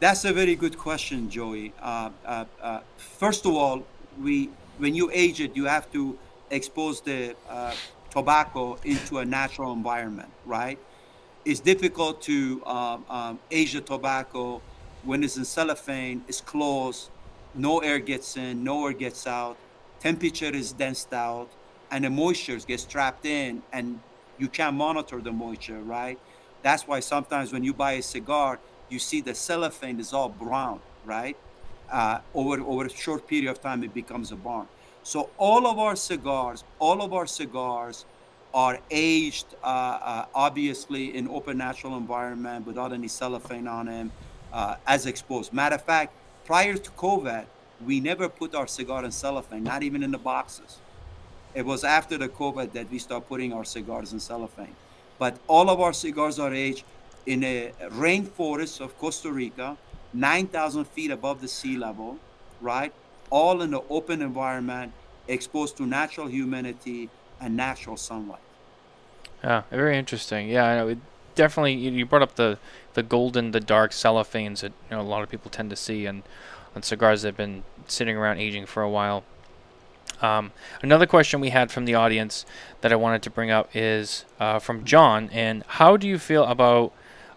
[0.00, 1.72] That's a very good question, Joey.
[1.80, 3.86] Uh, uh, uh, first of all,
[4.20, 6.18] we when you age it, you have to
[6.52, 7.74] expose the uh,
[8.10, 10.78] tobacco into a natural environment, right?
[11.44, 14.60] It's difficult to um, um, age the tobacco
[15.02, 16.22] when it's in cellophane.
[16.28, 17.10] It's closed,
[17.54, 19.56] no air gets in, no air gets out.
[19.98, 21.48] Temperature is densed out,
[21.90, 23.98] and the moisture gets trapped in, and
[24.38, 26.18] you can't monitor the moisture, right?
[26.62, 30.80] That's why sometimes when you buy a cigar, you see the cellophane is all brown,
[31.04, 31.36] right?
[31.90, 34.68] Uh, over over a short period of time, it becomes a barn.
[35.02, 38.04] So all of our cigars, all of our cigars,
[38.54, 44.12] are aged uh, uh, obviously in open natural environment without any cellophane on them,
[44.52, 45.52] uh, as exposed.
[45.52, 46.12] Matter of fact,
[46.44, 47.46] prior to COVID,
[47.84, 50.78] we never put our cigar in cellophane, not even in the boxes.
[51.54, 54.76] It was after the COVID that we start putting our cigars in cellophane.
[55.18, 56.84] But all of our cigars are aged
[57.26, 59.76] in a rainforest of Costa Rica,
[60.12, 62.18] 9,000 feet above the sea level,
[62.60, 62.92] right?
[63.32, 64.92] All in the open environment,
[65.26, 67.08] exposed to natural humidity
[67.40, 68.46] and natural sunlight.
[69.42, 70.48] Yeah, very interesting.
[70.48, 70.88] Yeah, I know.
[70.88, 70.98] It
[71.34, 72.58] definitely, you, brought up the
[72.94, 76.04] the golden, the dark cellophanes that you know a lot of people tend to see
[76.04, 76.22] and
[76.76, 79.24] on cigars that have been sitting around aging for a while.
[80.20, 82.46] Um, another question we had from the audience
[82.80, 85.28] that I wanted to bring up is uh, from John.
[85.32, 86.92] And how do you feel about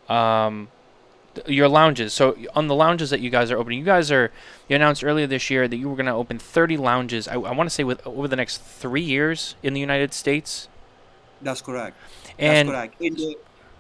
[0.08, 0.70] um,
[1.48, 2.14] your lounges?
[2.14, 4.32] So on the lounges that you guys are opening, you guys are
[4.68, 7.28] you announced earlier this year that you were going to open 30 lounges.
[7.28, 10.68] I, I want to say with over the next three years in the United States.
[11.42, 11.98] That's correct.
[12.40, 13.02] And That's correct.
[13.02, 13.38] In the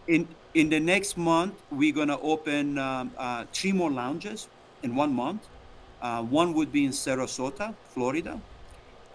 [0.08, 4.48] in in the next month, we're gonna open um, uh, three more lounges
[4.84, 5.48] in one month.
[6.02, 8.40] Uh, one would be in Sarasota, Florida.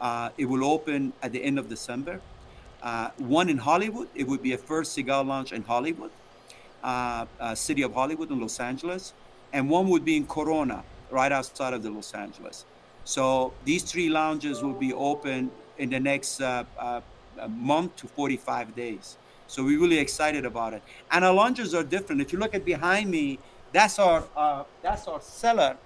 [0.01, 2.21] Uh, it will open at the end of December.
[2.83, 4.09] Uh, one in Hollywood.
[4.15, 6.11] It would be a first cigar lounge in Hollywood,
[7.55, 9.13] city of Hollywood in Los Angeles,
[9.53, 12.65] and one would be in Corona, right outside of the Los Angeles.
[13.05, 17.01] So these three lounges will be open in the next uh, uh,
[17.49, 19.17] month to 45 days.
[19.47, 20.83] So we're really excited about it.
[21.11, 22.21] And our lounges are different.
[22.21, 23.39] If you look at behind me,
[23.73, 25.77] that's our uh, that's our cellar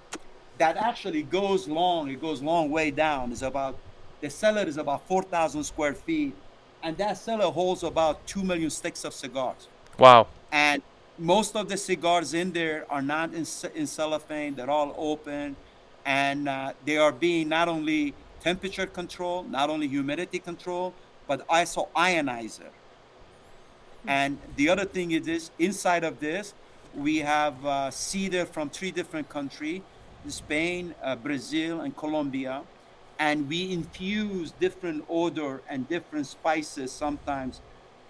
[0.58, 2.10] that actually goes long.
[2.10, 3.32] It goes long way down.
[3.32, 3.76] It's about
[4.20, 6.34] the cellar is about 4,000 square feet,
[6.82, 9.68] and that cellar holds about two million sticks of cigars.
[9.98, 10.28] Wow.
[10.52, 10.82] And
[11.18, 15.56] most of the cigars in there are not in, in cellophane; they're all open,
[16.04, 20.92] and uh, they are being not only temperature control, not only humidity control,
[21.26, 22.70] but also ionizer.
[24.06, 26.54] And the other thing is this: inside of this,
[26.94, 29.82] we have uh, cedar from three different countries:
[30.28, 32.62] Spain, uh, Brazil, and Colombia
[33.18, 37.60] and we infuse different odor and different spices sometimes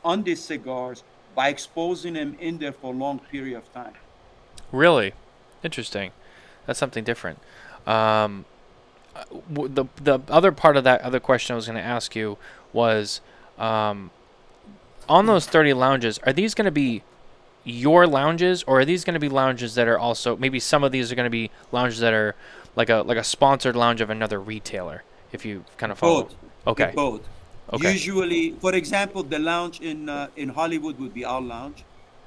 [0.03, 1.03] on these cigars
[1.35, 3.95] by exposing them in there for a long period of time.
[4.73, 5.13] Really,
[5.63, 6.13] interesting.
[6.67, 7.39] That's something different.
[7.87, 8.45] Um,
[9.49, 12.39] the the other part of that other question I was going to ask you
[12.73, 13.21] was,
[13.59, 14.11] um,
[15.09, 17.03] on those thirty lounges, are these going to be
[17.65, 20.93] your lounges, or are these going to be lounges that are also maybe some of
[20.93, 22.35] these are going to be lounges that are
[22.77, 25.03] like a like a sponsored lounge of another retailer.
[25.33, 26.23] If you kind of follow.
[26.25, 26.35] Both.
[26.67, 26.93] Okay.
[26.95, 27.29] Both.
[27.73, 27.93] Okay.
[27.93, 31.85] Usually, for example, the lounge in uh, in Hollywood would be our lounge.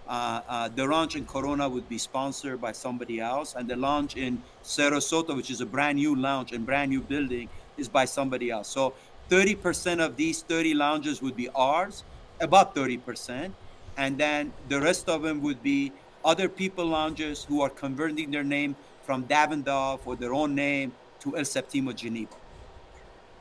[0.08, 4.16] Uh, uh, the lounge in Corona would be sponsored by somebody else, and the lounge
[4.16, 8.50] in Sarasota, which is a brand new lounge and brand new building, is by somebody
[8.50, 8.70] else.
[8.70, 8.94] So,
[9.30, 12.04] 30% of these 30 lounges would be ours,
[12.40, 13.52] about 30%,
[13.98, 15.92] and then the rest of them would be
[16.24, 21.38] other people lounges who are converting their name from Davidoff or their own name to
[21.38, 22.36] El Septimo Geneva.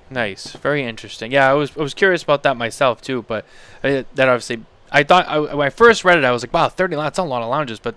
[0.08, 1.32] Nice, very interesting.
[1.32, 3.44] Yeah, I was I was curious about that myself too, but
[3.82, 6.68] uh, that obviously I thought I, when I first read it, I was like, wow,
[6.68, 7.96] thirty that's a lot of lounges, but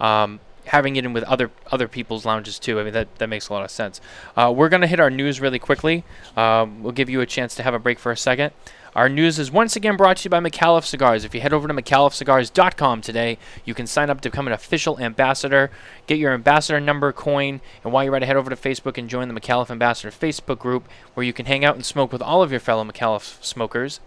[0.00, 3.48] um, having it in with other other people's lounges too, I mean that that makes
[3.48, 4.00] a lot of sense.
[4.36, 6.02] Uh, we're gonna hit our news really quickly.
[6.36, 8.52] Um, we'll give you a chance to have a break for a second.
[8.94, 11.24] Our news is once again brought to you by Micallef Cigars.
[11.24, 15.00] If you head over to MicallefCigars.com today, you can sign up to become an official
[15.00, 15.72] ambassador,
[16.06, 19.10] get your ambassador number coin, and while you're at it, head over to Facebook and
[19.10, 22.40] join the Micallef Ambassador Facebook group where you can hang out and smoke with all
[22.40, 23.98] of your fellow Micallef smokers.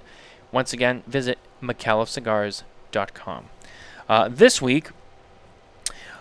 [0.54, 3.46] Once again, visit MicallefCigars.com.
[4.08, 4.92] Uh, this week,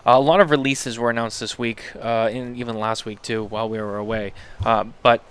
[0.05, 3.69] a lot of releases were announced this week, uh, and even last week too, while
[3.69, 4.33] we were away.
[4.65, 5.23] Uh, but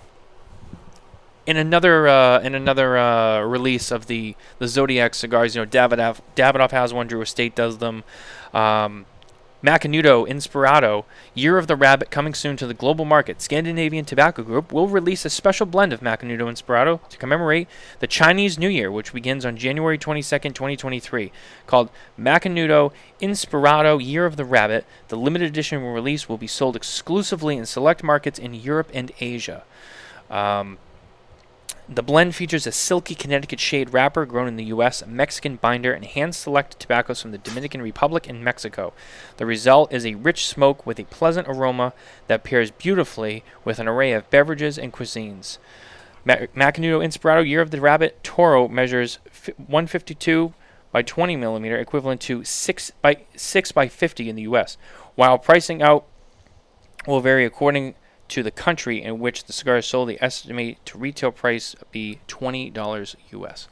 [1.47, 6.19] in another uh, in another uh, release of the the Zodiac cigars, you know Davidoff
[6.35, 8.03] Davidoff has one, Drew Estate does them.
[8.53, 9.05] Um,
[9.63, 13.41] Macanudo Inspirado, Year of the Rabbit, coming soon to the global market.
[13.41, 17.67] Scandinavian Tobacco Group will release a special blend of Macanudo Inspirado to commemorate
[17.99, 21.31] the Chinese New Year, which begins on January 22nd, 2023.
[21.65, 27.57] Called Macanudo Inspirado Year of the Rabbit, the limited edition release will be sold exclusively
[27.57, 29.63] in select markets in Europe and Asia.
[30.29, 30.77] Um,
[31.89, 35.93] the blend features a silky Connecticut shade wrapper grown in the U.S., a Mexican binder,
[35.93, 38.93] and hand selected tobaccos from the Dominican Republic and Mexico.
[39.37, 41.93] The result is a rich smoke with a pleasant aroma
[42.27, 45.59] that pairs beautifully with an array of beverages and cuisines.
[46.25, 49.19] Macanudo Inspirado Year of the Rabbit Toro measures
[49.55, 50.53] 152
[50.91, 54.77] by 20 millimeter, equivalent to 6 by 6 by 50 in the U.S.
[55.15, 56.05] While pricing out
[57.05, 57.95] will vary according
[58.29, 62.19] to the country in which the cigar is sold, the estimate to retail price be
[62.27, 63.67] twenty dollars US.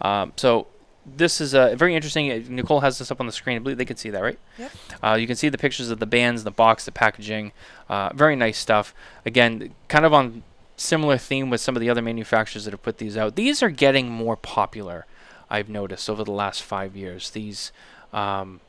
[0.00, 0.66] Um, so
[1.06, 2.30] this is uh, very interesting.
[2.30, 3.56] Uh, Nicole has this up on the screen.
[3.56, 4.38] I believe they can see that, right?
[4.58, 4.72] Yep.
[5.02, 7.52] Uh, you can see the pictures of the bands, the box, the packaging.
[7.88, 8.94] Uh, very nice stuff.
[9.24, 10.42] Again, kind of on
[10.76, 13.36] similar theme with some of the other manufacturers that have put these out.
[13.36, 15.06] These are getting more popular.
[15.48, 17.30] I've noticed over the last five years.
[17.30, 17.72] These,
[18.12, 18.60] um,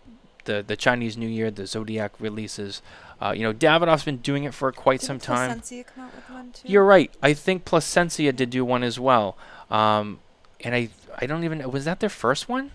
[0.46, 2.82] the the Chinese New Year, the Zodiac releases.
[3.22, 5.50] Uh, you know, Davidoff's been doing it for quite Did some time.
[5.60, 6.68] Plasencia come out with one too?
[6.68, 7.12] You're right.
[7.22, 9.38] I think Plasencia did do one as well.
[9.70, 10.20] Um,
[10.62, 12.72] and I I don't even was that their first one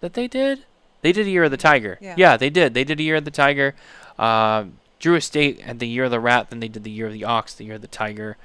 [0.00, 0.64] that they did.
[1.02, 1.98] They did a year of the tiger.
[2.00, 2.36] Yeah.
[2.36, 2.74] they did.
[2.74, 3.74] They did a year of the tiger.
[4.18, 4.64] Uh,
[4.98, 6.50] Drew Estate had the year of the rat.
[6.50, 8.36] Then they did the year of the ox, the year of the tiger.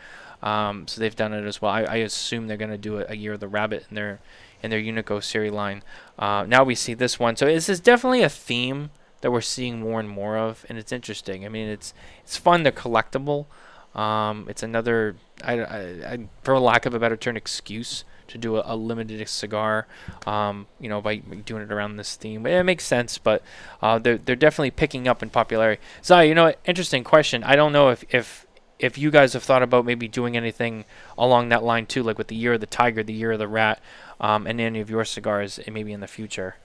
[0.43, 1.71] Um, so they've done it as well.
[1.71, 4.19] I, I assume they're going to do a, a, year of the rabbit in their
[4.61, 5.83] in their Unico series line.
[6.17, 7.35] Uh, now we see this one.
[7.35, 10.91] So this is definitely a theme that we're seeing more and more of, and it's
[10.91, 11.45] interesting.
[11.45, 11.93] I mean, it's
[12.23, 12.63] it's fun.
[12.63, 13.45] They're collectible.
[13.93, 18.55] Um, it's another, I, I, I, for lack of a better term, excuse to do
[18.55, 19.85] a, a limited cigar.
[20.25, 23.17] Um, you know, by doing it around this theme, it makes sense.
[23.17, 23.43] But
[23.81, 25.81] uh, they're they're definitely picking up in popularity.
[26.03, 27.43] Zai, you know, interesting question.
[27.43, 28.47] I don't know if if
[28.79, 30.85] if you guys have thought about maybe doing anything
[31.17, 33.47] along that line too, like with the year of the tiger, the year of the
[33.47, 33.79] rat,
[34.21, 36.55] um, and any of your cigars, maybe in the future.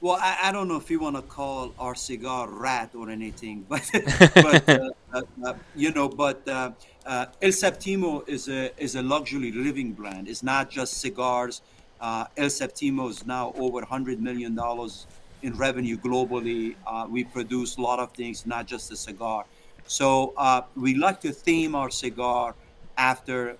[0.00, 3.66] Well, I, I don't know if you want to call our cigar rat or anything,
[3.68, 3.88] but,
[4.34, 6.72] but uh, uh, uh, you know, but uh,
[7.04, 10.28] uh, El Septimo is a is a luxury living brand.
[10.28, 11.62] It's not just cigars.
[12.00, 15.06] Uh, El Septimo is now over 100 million dollars
[15.42, 16.74] in revenue globally.
[17.08, 19.44] we produce a lot of things, not just a cigar.
[19.86, 20.32] So
[20.76, 22.54] we like to theme our cigar
[22.96, 23.56] after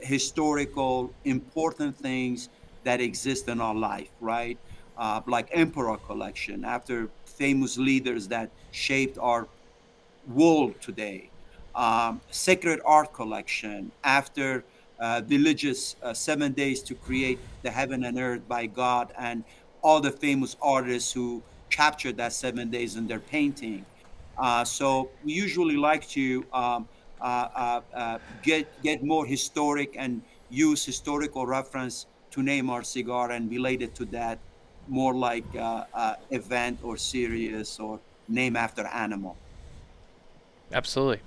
[0.00, 2.48] historical important things
[2.84, 4.58] that exist in our life, right?
[4.96, 9.46] Uh, like Emperor Collection, after famous leaders that shaped our
[10.26, 11.30] world today.
[11.74, 14.64] Um, Sacred Art Collection, after
[14.98, 19.44] uh, religious uh, seven days to create the heaven and earth by God, and
[19.82, 23.84] all the famous artists who captured that seven days in their painting.
[24.38, 26.88] Uh, so we usually like to um,
[28.42, 33.94] get get more historic and use historical reference to name our cigar and relate it
[33.94, 34.38] to that
[34.88, 35.44] more like
[36.30, 37.98] event or series or
[38.28, 39.36] name after animal.
[40.72, 41.20] Absolutely.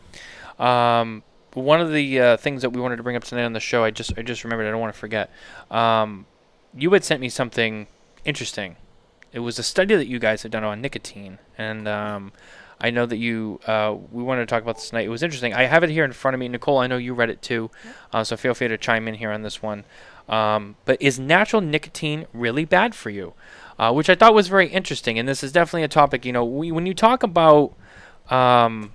[0.58, 1.24] Um,
[1.54, 3.84] one of the uh, things that we wanted to bring up tonight on the show,
[3.84, 4.68] I just I just remembered.
[4.68, 5.32] I don't want to forget.
[5.72, 6.26] Um,
[6.76, 7.88] you had sent me something
[8.26, 8.76] interesting.
[9.32, 12.32] It was a study that you guys had done on nicotine, and um,
[12.82, 15.06] I know that you uh, we wanted to talk about this tonight.
[15.06, 15.54] It was interesting.
[15.54, 16.78] I have it here in front of me, Nicole.
[16.78, 17.70] I know you read it too,
[18.14, 19.84] uh, so feel free to chime in here on this one.
[20.30, 23.34] Um, but is natural nicotine really bad for you?
[23.78, 26.26] Uh, which I thought was very interesting, and this is definitely a topic.
[26.26, 27.74] You know, we, when you talk about
[28.30, 28.92] um,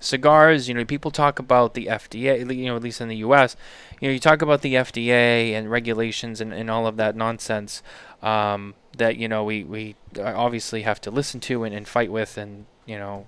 [0.00, 3.56] cigars, you know, people talk about the FDA, you know, at least in the U.S.,
[4.00, 7.82] you know, you talk about the FDA and regulations and, and all of that nonsense
[8.22, 12.36] um, that, you know, we, we obviously have to listen to and, and fight with
[12.36, 13.26] and, you know,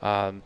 [0.00, 0.42] um,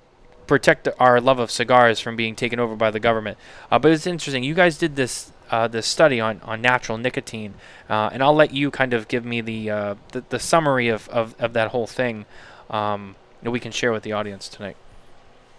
[0.46, 3.38] protect our love of cigars from being taken over by the government.
[3.70, 4.42] Uh, but it's interesting.
[4.42, 7.54] You guys did this uh, this study on, on natural nicotine,
[7.88, 11.08] uh, and I'll let you kind of give me the uh, the, the, summary of,
[11.08, 12.26] of, of that whole thing
[12.68, 14.76] um, that we can share with the audience tonight.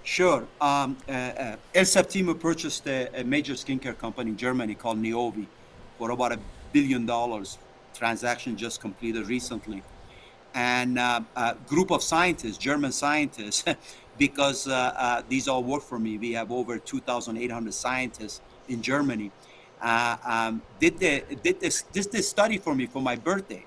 [0.03, 0.47] Sure.
[0.61, 5.45] Um, uh, uh, El Septimo purchased a, a, major skincare company in Germany called Neovi
[5.97, 6.39] for about a
[6.71, 7.57] billion dollars.
[7.93, 9.83] Transaction just completed recently.
[10.53, 13.63] And uh, a group of scientists, German scientists,
[14.17, 16.17] because uh, uh, these all work for me.
[16.17, 19.31] We have over 2,800 scientists in Germany.
[19.81, 23.65] Uh, um, did the did this, this this study for me for my birthday.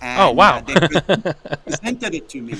[0.00, 0.60] And, oh wow!
[0.60, 0.74] they
[1.66, 2.54] presented it to me,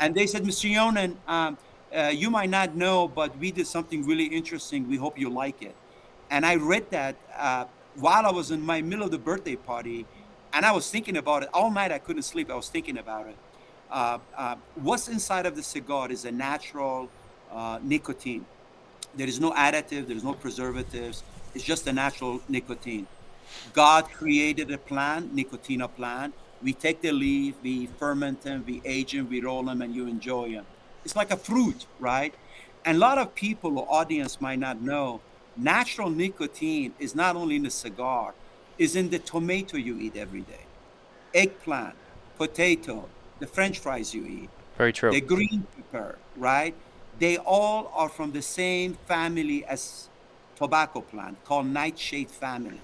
[0.00, 0.68] and they said, "Mr.
[0.74, 1.58] Younan, um,
[1.94, 4.88] uh, you might not know, but we did something really interesting.
[4.88, 5.74] We hope you like it.
[6.30, 7.64] And I read that uh,
[7.96, 10.06] while I was in my middle of the birthday party,
[10.52, 11.92] and I was thinking about it all night.
[11.92, 12.50] I couldn't sleep.
[12.50, 13.36] I was thinking about it.
[13.90, 17.08] Uh, uh what's inside of the cigar is a natural
[17.52, 18.44] uh, nicotine.
[19.14, 20.06] There is no additive.
[20.06, 21.22] There is no preservatives.
[21.54, 23.06] It's just a natural nicotine.
[23.72, 26.34] God created a plant, nicotiana plant.
[26.62, 30.06] We take the leaf, we ferment them, we age them, we roll them, and you
[30.06, 30.66] enjoy them.
[31.04, 32.34] It's like a fruit, right?
[32.84, 35.20] And a lot of people or audience might not know
[35.56, 38.34] natural nicotine is not only in the cigar,
[38.80, 40.64] is in the tomato you eat every day,
[41.34, 41.94] eggplant,
[42.38, 43.06] potato,
[43.38, 44.48] the french fries you eat.
[44.78, 45.12] Very true.
[45.12, 46.74] The green pepper, right?
[47.18, 50.08] They all are from the same family as
[50.56, 52.80] tobacco plant called nightshade family.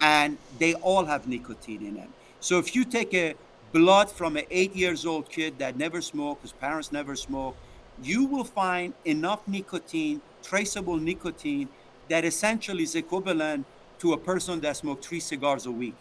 [0.00, 2.12] And they all have nicotine in them.
[2.38, 3.34] So if you take a
[3.72, 7.58] blood from an eight years old kid that never smoked, his parents never smoked,
[8.00, 11.68] you will find enough nicotine, traceable nicotine,
[12.08, 13.66] that essentially is equivalent
[14.04, 15.96] to a person that smoked three cigars a week.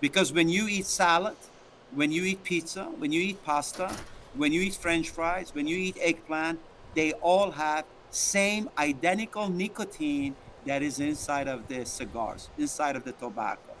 [0.00, 1.36] Because when you eat salad,
[1.94, 3.88] when you eat pizza, when you eat pasta,
[4.34, 6.58] when you eat french fries, when you eat eggplant,
[6.96, 10.34] they all have same identical nicotine
[10.66, 13.74] that is inside of the cigars, inside of the tobacco.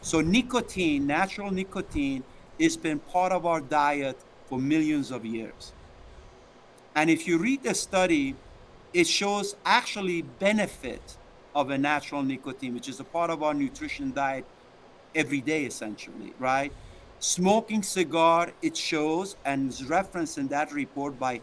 [0.00, 2.24] So nicotine, natural nicotine,
[2.58, 5.74] has been part of our diet for millions of years.
[6.94, 8.34] And if you read the study,
[8.94, 11.18] it shows actually benefit
[11.56, 14.44] of a natural nicotine, which is a part of our nutrition diet
[15.14, 16.70] every day, essentially, right?
[17.18, 21.40] Smoking cigar, it shows, and is referenced in that report by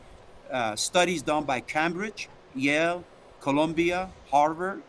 [0.52, 3.04] uh, studies done by Cambridge, Yale,
[3.42, 4.84] Columbia, Harvard,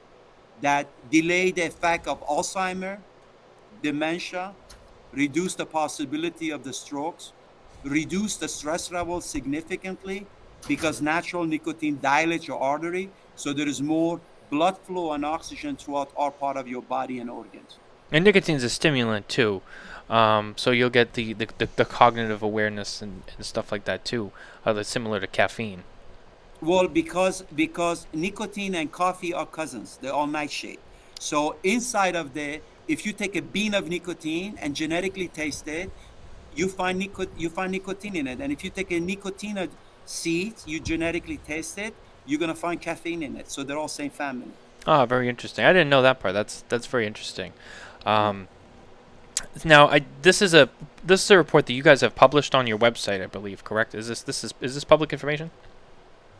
[0.60, 2.98] that delay the effect of Alzheimer,
[3.82, 4.52] dementia,
[5.14, 7.32] reduce the possibility of the strokes,
[7.82, 10.26] reduce the stress level significantly
[10.68, 14.20] because natural nicotine dilates your artery, so there is more
[14.50, 17.78] blood flow and oxygen throughout all part of your body and organs.
[18.12, 19.62] And nicotine is a stimulant too,
[20.08, 24.04] um, so you'll get the, the, the, the cognitive awareness and, and, stuff like that
[24.04, 24.30] too,
[24.64, 25.84] uh, that's similar to caffeine.
[26.60, 30.78] Well, because because nicotine and coffee are cousins; they're all nightshade.
[31.18, 35.90] So inside of the if you take a bean of nicotine and genetically taste it,
[36.54, 38.40] you find nico- you find nicotine in it.
[38.40, 39.68] And if you take a nicotine
[40.04, 41.94] seed, you genetically taste it,
[42.26, 43.50] you're gonna find caffeine in it.
[43.50, 44.50] So they're all same family.
[44.86, 45.64] Ah, very interesting.
[45.64, 46.34] I didn't know that part.
[46.34, 47.52] That's that's very interesting.
[48.04, 48.48] Um,
[49.64, 50.68] now, I this is a
[51.04, 53.64] this is a report that you guys have published on your website, I believe.
[53.64, 53.94] Correct?
[53.94, 55.50] Is this this is is this public information?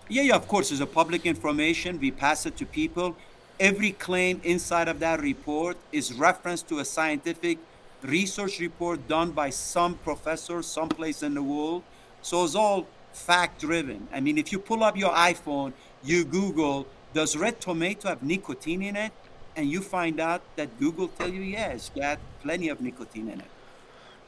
[0.09, 0.37] Yeah, yeah.
[0.37, 1.99] Of course, it's a public information.
[1.99, 3.17] We pass it to people
[3.61, 7.59] every claim inside of that report is reference to a scientific
[8.03, 11.83] research report done by some professor someplace in the world.
[12.23, 14.09] So it's all fact driven.
[14.13, 18.83] I mean, if you pull up your iPhone, you Google, does red tomato have nicotine
[18.83, 19.13] in it?
[19.57, 23.47] And you find out that Google tell you, yes, got plenty of nicotine in it.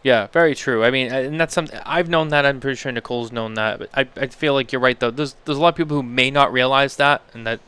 [0.03, 0.84] Yeah, very true.
[0.84, 2.47] I mean, and that's something I've known that.
[2.47, 3.80] I'm pretty sure Nicole's known that.
[3.80, 5.11] But I, I feel like you're right though.
[5.11, 7.59] There's there's a lot of people who may not realize that, and that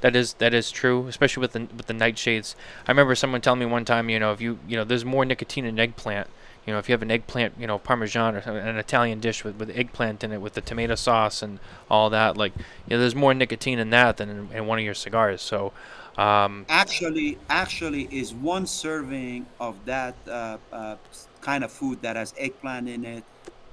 [0.00, 2.56] that is that is true, especially with the with the nightshades.
[2.88, 5.24] I remember someone telling me one time, you know, if you you know, there's more
[5.24, 6.26] nicotine in eggplant.
[6.66, 9.56] You know, if you have an eggplant, you know, parmesan or an Italian dish with,
[9.56, 11.60] with eggplant in it, with the tomato sauce and
[11.90, 14.84] all that, like, you know, there's more nicotine in that than in, in one of
[14.84, 15.42] your cigars.
[15.42, 15.72] So,
[16.16, 20.96] um, actually, actually, is one serving of that uh, uh,
[21.40, 23.24] kind of food that has eggplant in it,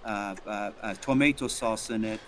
[0.04, 2.20] uh, uh, uh tomato sauce in it.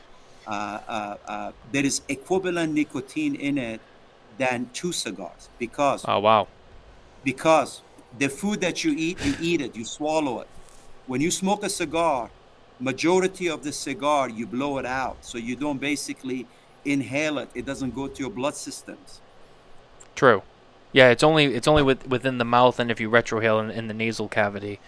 [0.46, 3.82] Uh, there is equivalent nicotine in it
[4.38, 6.48] than two cigars because oh wow
[7.24, 7.82] because
[8.18, 10.48] the food that you eat you eat it you swallow it
[11.08, 12.30] when you smoke a cigar
[12.80, 15.18] majority of the cigar you blow it out.
[15.22, 16.46] So you don't basically
[16.84, 17.50] inhale it.
[17.54, 19.22] It doesn't go to your blood systems.
[20.16, 20.42] True.
[20.92, 23.88] Yeah it's only it's only with, within the mouth and if you retrohale in, in
[23.88, 24.80] the nasal cavity.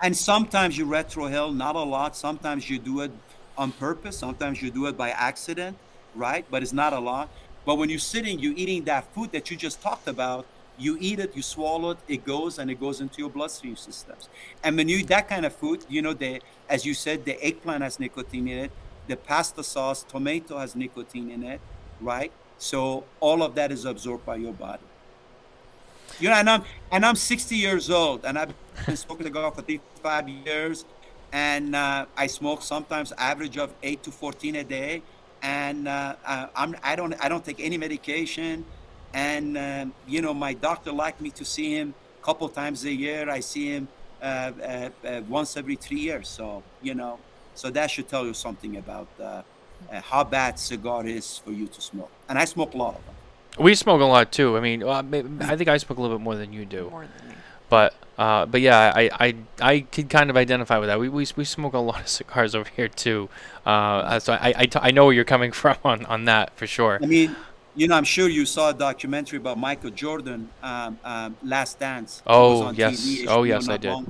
[0.00, 2.16] And sometimes you retrohale not a lot.
[2.16, 3.12] Sometimes you do it
[3.56, 4.18] on purpose.
[4.18, 5.76] Sometimes you do it by accident
[6.14, 6.44] right?
[6.50, 7.28] But it's not a lot.
[7.64, 10.46] But when you're sitting, you're eating that food that you just talked about.
[10.78, 14.28] You eat it, you swallow it, it goes and it goes into your bloodstream systems.
[14.64, 17.42] And when you eat that kind of food, you know, the as you said, the
[17.44, 18.70] eggplant has nicotine in it,
[19.06, 21.60] the pasta sauce, tomato has nicotine in it,
[22.00, 22.32] right?
[22.58, 24.82] So all of that is absorbed by your body.
[26.20, 28.54] You know, and I'm and I'm 60 years old, and I've
[28.86, 30.84] been smoking the cigar for 35 years,
[31.32, 35.02] and uh, I smoke sometimes average of eight to 14 a day
[35.42, 38.64] and uh, uh, I'm, I don't I don't take any medication,
[39.14, 42.92] and um, you know my doctor liked me to see him a couple times a
[42.92, 43.28] year.
[43.28, 43.88] I see him
[44.20, 46.28] uh, uh, uh once every three years.
[46.28, 47.18] So you know,
[47.54, 49.42] so that should tell you something about uh,
[50.02, 52.10] how bad cigar is for you to smoke.
[52.28, 53.14] And I smoke a lot of them.
[53.58, 54.56] We smoke a lot too.
[54.56, 56.88] I mean, I think I smoke a little bit more than you do.
[56.90, 57.34] More than me.
[57.68, 61.00] But uh, but yeah, I, I I can kind of identify with that.
[61.00, 63.28] We, we, we smoke a lot of cigars over here too.
[63.64, 66.66] Uh, so I, I, t- I know where you're coming from on, on that for
[66.66, 66.98] sure.
[67.02, 67.34] I mean,
[67.74, 72.22] you know, I'm sure you saw a documentary about Michael Jordan, um, um, Last Dance.
[72.26, 74.06] Oh yes, TV, oh yes, I did.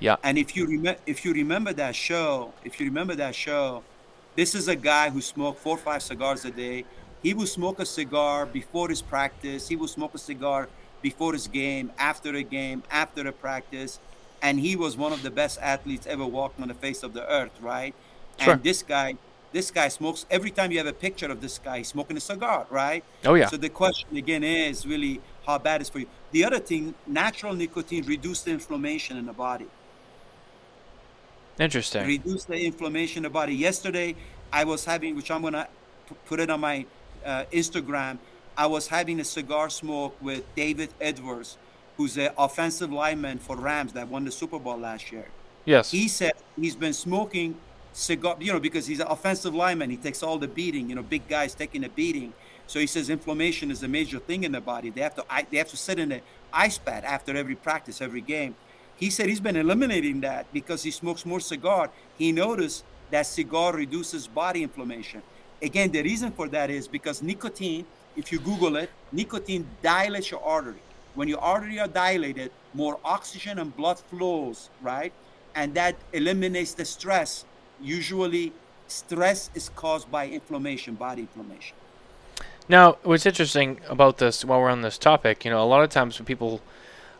[0.00, 0.16] Yeah.
[0.22, 3.82] And if you remember, if you remember that show, if you remember that show,
[4.34, 6.84] this is a guy who smoked four or five cigars a day.
[7.22, 9.68] He would smoke a cigar before his practice.
[9.68, 10.68] He would smoke a cigar
[11.02, 13.98] before his game, after a game, after a practice,
[14.42, 17.26] and he was one of the best athletes ever walked on the face of the
[17.30, 17.94] earth, right?
[18.38, 18.54] Sure.
[18.54, 19.16] And this guy,
[19.52, 20.26] this guy smokes.
[20.30, 23.04] Every time you have a picture of this guy, smoking a cigar, right?
[23.24, 23.48] Oh yeah.
[23.48, 26.06] So the question again is really how bad is for you.
[26.32, 29.66] The other thing, natural nicotine reduces the inflammation in the body.
[31.58, 32.06] Interesting.
[32.06, 33.54] Reduce the inflammation in the body.
[33.54, 34.16] Yesterday,
[34.52, 35.68] I was having, which I'm gonna
[36.26, 36.86] put it on my
[37.24, 38.18] uh, Instagram.
[38.56, 41.58] I was having a cigar smoke with David Edwards,
[41.96, 45.26] who's an offensive lineman for Rams that won the Super Bowl last year.
[45.64, 45.90] Yes.
[45.90, 47.56] He said he's been smoking
[47.92, 49.90] cigar, you know, because he's an offensive lineman.
[49.90, 52.32] He takes all the beating, you know, big guys taking a beating.
[52.66, 54.90] So he says inflammation is a major thing in the body.
[54.90, 56.20] They have to they have to sit in an
[56.52, 58.54] ice pad after every practice, every game.
[58.96, 61.90] He said he's been eliminating that because he smokes more cigar.
[62.18, 65.22] He noticed that cigar reduces body inflammation.
[65.62, 67.86] Again, the reason for that is because nicotine
[68.16, 70.82] if you Google it, nicotine dilates your artery.
[71.14, 75.12] When your artery are dilated, more oxygen and blood flows, right?
[75.54, 77.44] And that eliminates the stress.
[77.82, 78.52] Usually,
[78.86, 81.76] stress is caused by inflammation, body inflammation.
[82.68, 85.90] Now, what's interesting about this, while we're on this topic, you know, a lot of
[85.90, 86.60] times when people,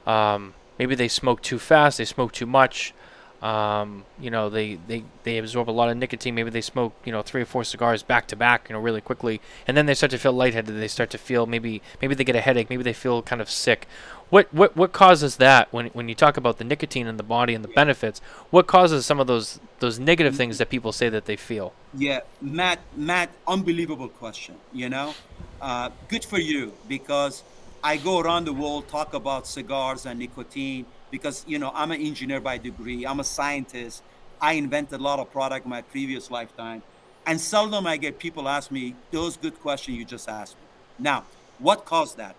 [0.06, 2.94] um, maybe they smoke too fast, they smoke too much,
[3.42, 6.34] um, you know, they, they, they absorb a lot of nicotine.
[6.34, 9.00] Maybe they smoke, you know, three or four cigars back to back, you know, really
[9.00, 10.78] quickly, and then they start to feel lightheaded.
[10.78, 12.68] They start to feel maybe maybe they get a headache.
[12.68, 13.86] Maybe they feel kind of sick.
[14.28, 17.54] What what what causes that when when you talk about the nicotine in the body
[17.54, 18.20] and the benefits?
[18.50, 21.72] What causes some of those those negative things that people say that they feel?
[21.94, 24.56] Yeah, Matt, Matt, unbelievable question.
[24.72, 25.14] You know,
[25.62, 27.42] uh, good for you because
[27.82, 32.00] I go around the world talk about cigars and nicotine because you know I'm an
[32.00, 33.04] engineer by degree.
[33.06, 34.02] I'm a scientist.
[34.40, 36.82] I invented a lot of product in my previous lifetime,
[37.26, 40.66] and seldom I get people ask me those good questions you just asked me.
[40.98, 41.24] Now,
[41.58, 42.36] what caused that?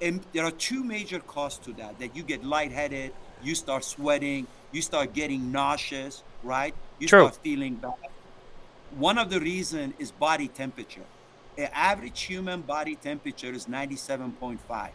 [0.00, 3.12] And there are two major causes to that: that you get lightheaded,
[3.42, 6.74] you start sweating, you start getting nauseous, right?
[6.98, 7.22] You True.
[7.28, 7.94] start feeling bad.
[8.90, 11.06] One of the reason is body temperature.
[11.58, 14.90] an average human body temperature is 97.5.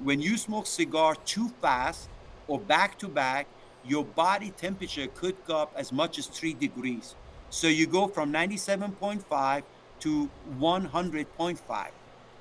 [0.00, 2.10] When you smoke cigar too fast
[2.46, 7.16] or back to back, your body temperature could go up as much as three degrees.
[7.50, 9.64] So you go from 97.5
[10.00, 11.92] to 100.5.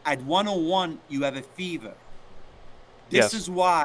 [0.05, 2.01] At 101, you have a fever.
[3.09, 3.33] This Yes.
[3.33, 3.83] is why,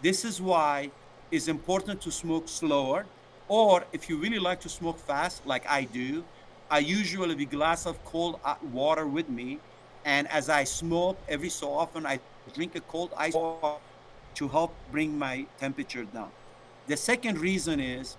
[0.00, 0.92] this is why
[1.30, 3.08] it's important to smoke slower.
[3.48, 6.28] Or if you really like to smoke fast, like I do,
[6.70, 9.62] I usually have a glass of cold uh, water with me.
[10.04, 13.80] And as I smoke, every so often I drink a cold ice water
[14.34, 16.30] to help bring my temperature down.
[16.86, 18.16] The second reason is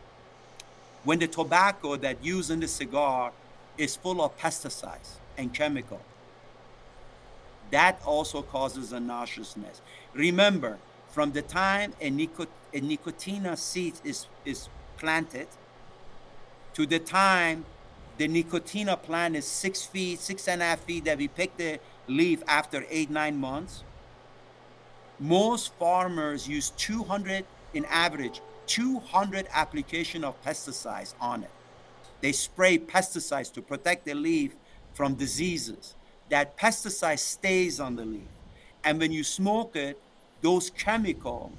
[1.03, 3.32] when the tobacco that used in the cigar
[3.78, 5.99] is full of pesticides and chemical
[7.71, 9.82] that also causes a nauseousness
[10.13, 10.78] remember
[11.09, 15.47] from the time a, nico- a nicotiana seed is, is planted
[16.74, 17.65] to the time
[18.17, 21.80] the nicotiana plant is six feet six and a half feet that we pick the
[22.07, 23.84] leaf after eight nine months
[25.24, 31.49] most farmers use 200 in average 200 application of pesticides on it.
[32.21, 34.53] They spray pesticides to protect the leaf
[34.93, 35.95] from diseases.
[36.30, 38.28] That pesticide stays on the leaf.
[38.84, 39.99] And when you smoke it
[40.41, 41.51] those chemical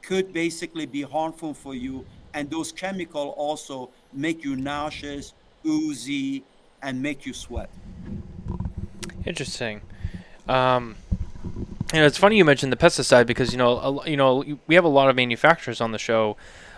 [0.00, 5.34] could basically be harmful for you and those chemical also make you nauseous
[5.66, 6.42] oozy
[6.82, 7.68] and make you sweat.
[9.26, 9.82] Interesting.
[10.48, 10.96] Um,
[11.92, 14.74] you know, it's funny you mentioned the pesticide because you know, a, you know, we
[14.74, 16.36] have a lot of manufacturers on the show,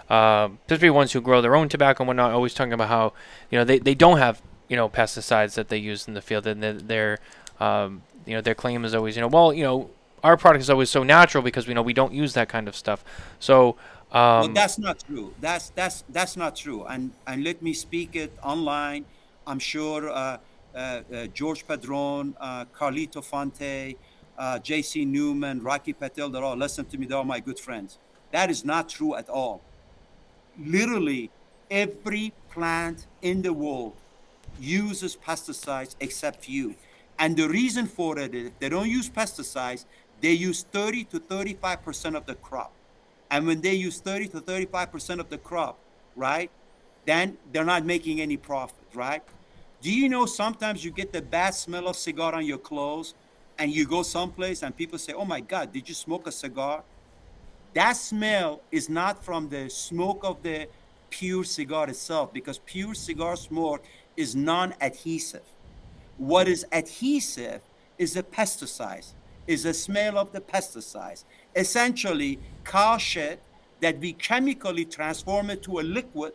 [0.09, 2.33] uh, especially ones who grow their own tobacco and whatnot.
[2.33, 3.13] Always talking about how
[3.51, 6.47] you know they, they don't have you know pesticides that they use in the field,
[6.47, 7.19] and their,
[7.61, 9.91] um, you know their claim is always you know well you know
[10.23, 12.77] our product is always so natural because we know we don't use that kind of
[12.77, 13.05] stuff.
[13.39, 13.77] So
[14.13, 15.35] well, um, that's not true.
[15.41, 16.85] That's that's that's not true.
[16.85, 19.05] And and let me speak it online.
[19.47, 20.39] I'm sure uh,
[20.75, 23.97] uh, uh, George Padron, uh, Carlito Fuente,
[24.39, 25.05] uh, J.C.
[25.05, 27.07] Newman, Rocky Patel, they're all listen to me.
[27.07, 27.99] They're all my good friends.
[28.31, 29.61] That is not true at all.
[30.59, 31.31] Literally,
[31.71, 33.95] every plant in the world
[34.61, 36.75] uses pesticides except you.
[37.19, 39.85] And the reason for it is they don't use pesticides,
[40.21, 42.73] they use 30 to 35% of the crop.
[43.31, 45.79] And when they use 30 to 35% of the crop,
[46.17, 46.51] right,
[47.07, 49.23] then they're not making any profit, right?
[49.81, 53.15] Do you know sometimes you get the bad smell of cigar on your clothes
[53.59, 56.83] and you go someplace and people say, oh my God, did you smoke a cigar?
[57.75, 60.69] That smell is not from the smoke of the
[61.11, 63.85] pure cigar itself because pure cigar smoke
[64.17, 65.43] is non adhesive.
[66.19, 67.63] What is adhesive
[67.99, 69.13] is the pesticides,
[69.47, 71.25] is the smell of the pesticides.
[71.55, 73.43] Essentially, cow shit
[73.81, 76.33] that we chemically transform it to a liquid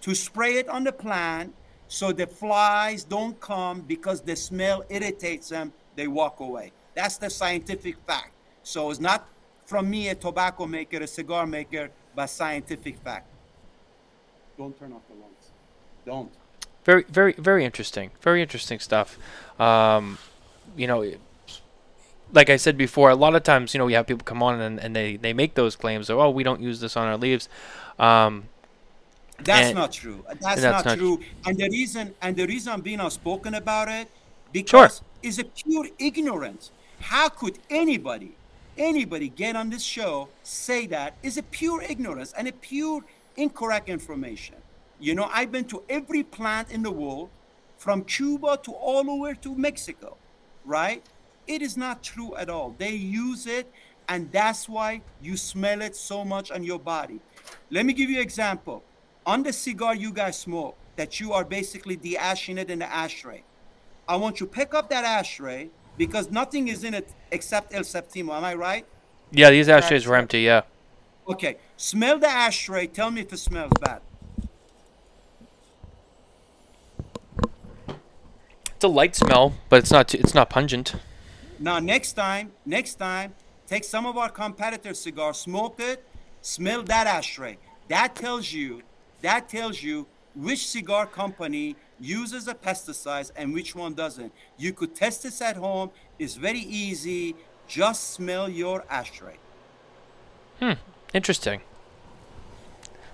[0.00, 1.54] to spray it on the plant
[1.88, 6.72] so the flies don't come because the smell irritates them, they walk away.
[6.94, 8.30] That's the scientific fact.
[8.62, 9.26] So it's not
[9.66, 13.26] from me, a tobacco maker, a cigar maker, but scientific fact.
[14.56, 15.50] Don't turn off the lights.
[16.06, 16.30] Don't.
[16.84, 19.16] very very very interesting very interesting stuff
[19.58, 20.18] um,
[20.76, 21.02] you know
[22.32, 24.60] like i said before a lot of times you know we have people come on
[24.60, 27.16] and, and they, they make those claims of oh we don't use this on our
[27.16, 27.48] leaves
[27.98, 28.44] um,
[29.38, 30.24] That's And- not true.
[30.28, 31.20] That's, that's not, not- true.
[31.46, 34.06] And the reason and the reason I'm being outspoken about it
[34.52, 36.70] because is a pure ignorance.
[37.00, 38.36] How could anybody,
[38.76, 43.02] anybody get on this show say that is a pure ignorance and a pure
[43.36, 44.56] incorrect information?
[45.00, 47.30] You know, I've been to every plant in the world,
[47.78, 50.16] from Cuba to all over to Mexico,
[50.64, 51.02] right?
[51.46, 52.74] It is not true at all.
[52.78, 53.70] They use it,
[54.08, 57.20] and that's why you smell it so much on your body.
[57.70, 58.82] Let me give you an example.
[59.26, 63.42] On the cigar you guys smoke, that you are basically de-ashing it in the ashtray.
[64.08, 67.82] I want you to pick up that ashtray because nothing is in it except El
[67.82, 68.34] Septimo.
[68.34, 68.86] Am I right?
[69.30, 70.62] yeah these ashtrays were empty yeah
[71.26, 71.56] Okay.
[71.78, 72.86] Smell the ashtray.
[72.86, 74.02] Tell me if it smells bad.
[78.74, 80.94] it's a light smell but it's not it's not pungent
[81.58, 83.34] Now, next time, next time,
[83.66, 86.04] take some of our competitor cigars, smoke it,
[86.42, 87.56] smell that ashtray.
[87.88, 88.82] That tells you,
[89.22, 94.32] that tells you which cigar company uses the pesticides and which one doesn't.
[94.58, 95.90] You could test this at home.
[96.18, 97.36] It's very easy.
[97.68, 99.36] Just smell your ashtray.
[100.60, 100.72] Hmm.
[101.12, 101.60] Interesting.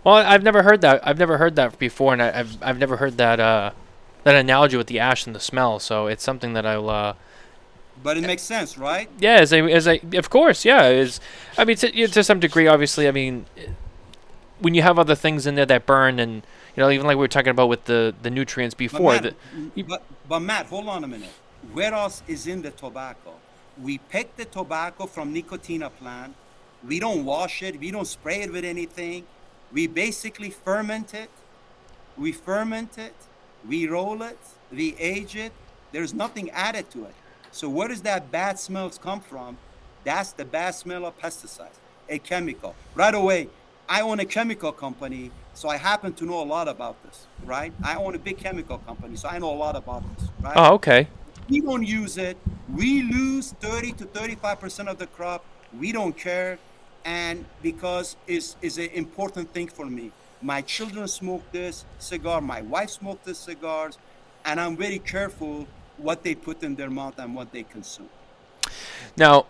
[0.05, 1.07] Well, I- I've never heard that.
[1.07, 3.70] I've never heard that before, and I, I've I've never heard that uh,
[4.24, 5.78] that analogy with the ash and the smell.
[5.78, 6.89] So it's something that I'll.
[6.89, 7.14] Uh,
[8.03, 9.09] But it makes sense, right?
[9.18, 10.89] yeah, as a as a of course, yeah.
[10.89, 11.20] Is
[11.59, 13.07] I mean to, to some degree, obviously.
[13.09, 13.45] I mean,
[14.59, 16.43] when you have other things in there that burn, and
[16.81, 19.12] you know, even like we were talking about with the the nutrients But before.
[19.12, 19.35] Matt,
[19.74, 21.35] the, but, but Matt, hold on a minute.
[21.72, 23.35] where else is in the tobacco?
[23.83, 26.35] We pick the tobacco from Nicotiana plant.
[26.83, 27.78] We don't wash it.
[27.78, 29.26] We don't spray it with anything.
[29.72, 31.31] We basically ferment it.
[32.16, 33.14] We ferment it.
[33.68, 34.39] We roll it.
[34.72, 35.53] We age it.
[35.93, 37.14] There's nothing added to it.
[37.51, 39.59] So where does that bad smells come from?
[40.05, 41.78] That's the bad smell of pesticides,
[42.09, 42.74] a chemical.
[42.95, 43.51] Right away,
[43.89, 47.71] I own a chemical company, so I happen to know a lot about this, right?
[47.85, 50.55] I own a big chemical company, so I know a lot about this, right?
[50.57, 51.07] Oh, okay.
[51.51, 52.39] We don't use it.
[52.75, 55.45] We lose 30 to 35% of the crop.
[55.79, 56.59] We don't care.
[57.05, 60.13] And because it's, it's an important thing for me.
[60.41, 63.99] My children smoke this cigar, my wife smoked this cigars,
[64.47, 65.67] and I'm very careful
[65.99, 68.09] what they put in their mouth and what they consume.
[69.15, 69.45] Now,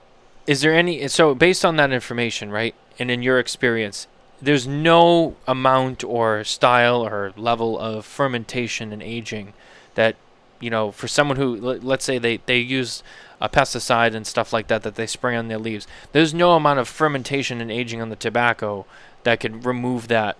[0.44, 2.74] is there any so based on that information, right?
[2.98, 4.08] And in your experience,
[4.42, 9.52] there's no amount or style or level of fermentation and aging
[9.94, 10.16] that
[10.60, 13.02] you know for someone who let's say they they use
[13.40, 16.78] a pesticide and stuff like that that they spray on their leaves there's no amount
[16.78, 18.84] of fermentation and aging on the tobacco
[19.24, 20.36] that could remove that.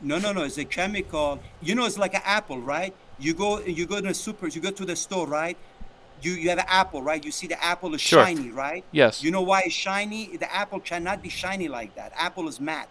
[0.00, 2.94] No no no it's a chemical you know it's like an apple right?
[3.18, 5.56] You go you go to the super you go to the store right?
[6.22, 7.24] You you have an apple right?
[7.24, 8.24] You see the apple is Sure.
[8.24, 8.84] shiny right?
[8.92, 9.22] Yes.
[9.24, 10.36] You know why it's shiny?
[10.36, 12.12] The apple cannot be shiny like that.
[12.16, 12.88] Apple is matte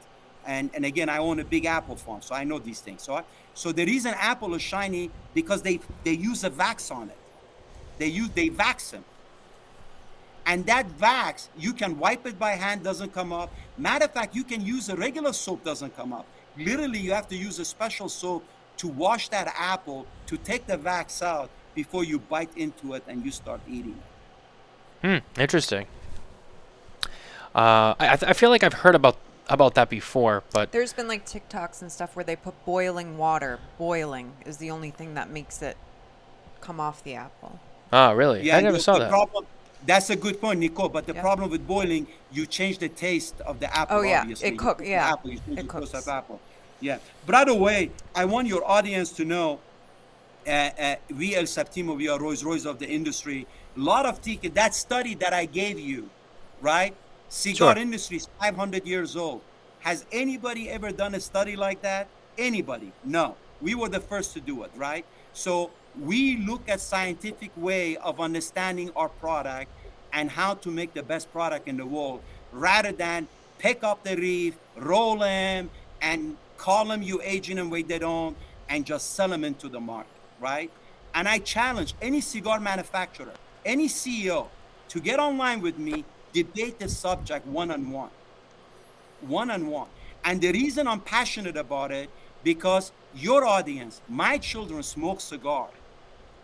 [0.48, 3.04] and and again i own a big apple farm so i know these things.
[3.04, 3.24] So I,
[3.54, 7.18] so the reason apple is shiny because they they use a wax on it.
[7.98, 9.04] They use they wax them.
[10.46, 13.52] And that wax you can wipe it by hand doesn't come up.
[13.78, 16.26] Matter of fact you can use a regular soap doesn't come up.
[16.58, 18.44] Literally you have to use a special soap
[18.78, 23.26] to wash that apple to take the wax out before you bite into it and
[23.26, 24.08] you start eating it.
[25.08, 25.88] Hmm interesting.
[27.56, 29.18] Uh, I, I feel like I've heard about
[29.50, 33.60] about that before, but There's been like TikToks and stuff where they put boiling water.
[33.78, 35.78] Boiling is the only thing that makes it
[36.62, 37.60] come off the apple.
[37.94, 38.52] oh, really?
[38.52, 39.10] I never the- saw the that.
[39.10, 39.46] Problem,
[39.86, 40.90] that's a good point, Nico.
[40.90, 41.22] But the Yeah.
[41.22, 43.98] problem with boiling, you change the taste of the apple.
[43.98, 44.22] Oh, yeah.
[44.22, 44.48] obviously.
[44.50, 45.14] It You cook- cook the yeah.
[45.14, 46.08] Apple, you change It the taste cooks.
[46.08, 46.40] of apple.
[46.82, 46.98] Yeah.
[47.26, 49.60] By the way, I want your audience to know,
[50.46, 53.48] uh, uh, we El Septimo, we are Rolls Royce of the industry.
[53.76, 54.54] A lot of ticket.
[54.56, 56.10] That study that I gave you,
[56.62, 56.94] right?
[57.30, 57.82] Cigar Sure.
[57.82, 59.42] industry is 500 years old.
[59.80, 62.08] Has anybody ever done a study like that?
[62.38, 62.92] Anybody?
[63.04, 63.36] No.
[63.62, 65.06] We were the first to do it, right?
[65.34, 69.72] So we look at scientific way of understanding our product
[70.14, 72.22] and how to make the best product in the world
[72.52, 73.28] rather than
[73.60, 75.70] pick up the reef, roll them,
[76.02, 78.38] and call them you aging and wait they don't,
[78.70, 80.72] and just sell them into the market, right?
[81.14, 83.34] And I challenge any cigar manufacturer,
[83.66, 84.48] any CEO,
[84.90, 86.06] to get online with me,
[86.44, 88.10] debate the subject one on one
[89.22, 89.88] one on one.
[90.24, 92.10] And the reason I'm passionate about it
[92.44, 95.70] because your audience, my children smoke cigar,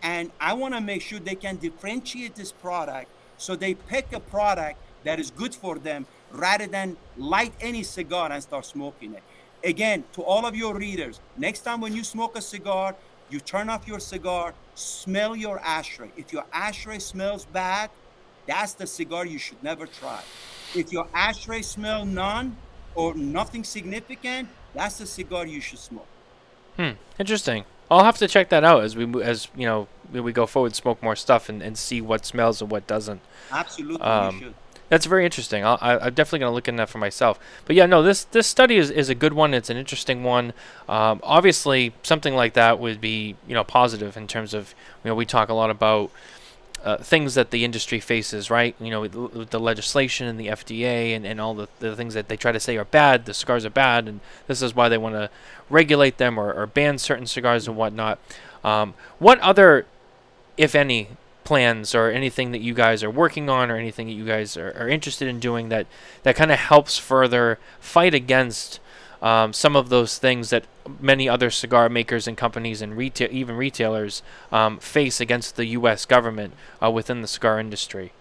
[0.02, 4.20] and I want to make sure they can differentiate this product so they pick a
[4.20, 9.24] product that is good for them rather than light any cigar and start smoking it.
[9.64, 12.96] Again, to all of your readers, next time when you smoke a cigar,
[13.30, 16.10] you turn off your cigar, smell your ashtray.
[16.18, 17.90] If your ashtray smells bad,
[18.46, 20.22] that's the cigar you should never try.
[20.76, 22.56] If your ashtray smell none
[22.96, 26.08] or nothing significant, that's the cigar you should smoke.
[26.78, 26.92] Hmm.
[27.20, 27.66] Interesting.
[27.92, 31.02] I'll have to check that out as we as you know we go forward, smoke
[31.04, 33.22] more stuff, and, and see what smells and what doesn't.
[33.52, 34.54] Absolutely, Um, you should.
[34.90, 35.66] That's very interesting.
[35.66, 37.40] I'll, I, I'm definitely going to look into that for myself.
[37.66, 39.54] But yeah, no, this this study is, is a good one.
[39.54, 40.54] It's an interesting one.
[40.88, 45.16] Um, obviously, something like that would be you know positive in terms of you know
[45.16, 46.12] we talk a lot about
[46.84, 48.76] uh, things that the industry faces, right?
[48.80, 52.14] You know, with, with the legislation and the FDA and, and all the, the things
[52.14, 53.26] that they try to say are bad.
[53.26, 55.30] The cigars are bad, and this is why they want to
[55.70, 58.20] regulate them or, or ban certain cigars and whatnot.
[58.64, 59.86] Um, what other,
[60.58, 61.10] if any,
[61.44, 64.72] plans or anything that you guys are working on or anything that you guys are,
[64.78, 65.86] are interested in doing that
[66.24, 68.80] that kind of helps further fight against
[69.22, 70.64] um, some of those things that
[71.00, 74.22] many other cigar makers and companies and retail even retailers
[74.52, 76.06] um, face against the U.S.
[76.06, 78.12] government uh, within the cigar industry.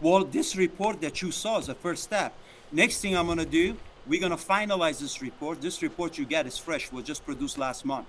[0.00, 2.34] Well, this report that you saw is the first step.
[2.72, 3.76] Next thing I'm gonna do,
[4.06, 5.60] we're gonna finalize this report.
[5.60, 6.90] This report you get is fresh.
[6.92, 8.06] Was just produced last month.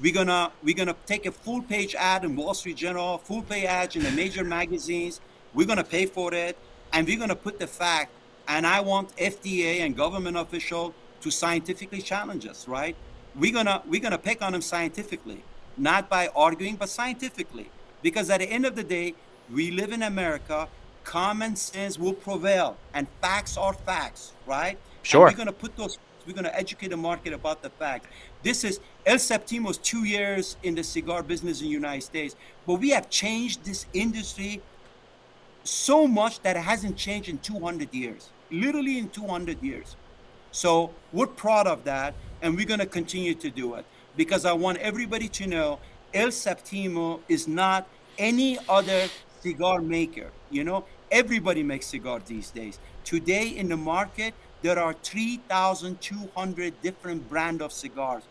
[0.00, 3.64] We're gonna we're gonna take a full page ad in Wall Street Journal, full page
[3.64, 5.20] ad in the major magazines.
[5.52, 6.56] We're gonna pay for it,
[6.92, 8.10] and we're gonna put the fact.
[8.46, 12.68] And I want FDA and government official to scientifically challenge us.
[12.68, 12.96] Right?
[13.36, 15.42] We're gonna we're gonna pick on them scientifically,
[15.76, 17.70] not by arguing, but scientifically.
[18.02, 19.14] Because at the end of the day,
[19.50, 20.68] we live in America.
[21.04, 24.78] Common sense will prevail, and facts are facts, right?
[25.02, 25.26] Sure.
[25.26, 28.06] And we're gonna put those We're going to educate the market about the fact.
[28.42, 32.34] This is El Septimo's two years in the cigar business in the United States,
[32.66, 34.62] but we have changed this industry
[35.64, 39.96] so much that it hasn't changed in 200 years, literally in 200 years.
[40.50, 42.14] So we're proud of that,
[42.44, 43.86] and we're going to continue to do it
[44.16, 45.78] because I want everybody to know
[46.12, 47.88] El Septimo is not
[48.18, 49.08] any other
[49.40, 50.30] cigar maker.
[50.50, 52.78] You know, everybody makes cigars these days.
[53.02, 58.22] Today in the market, there are 3,200 different brand of cigars.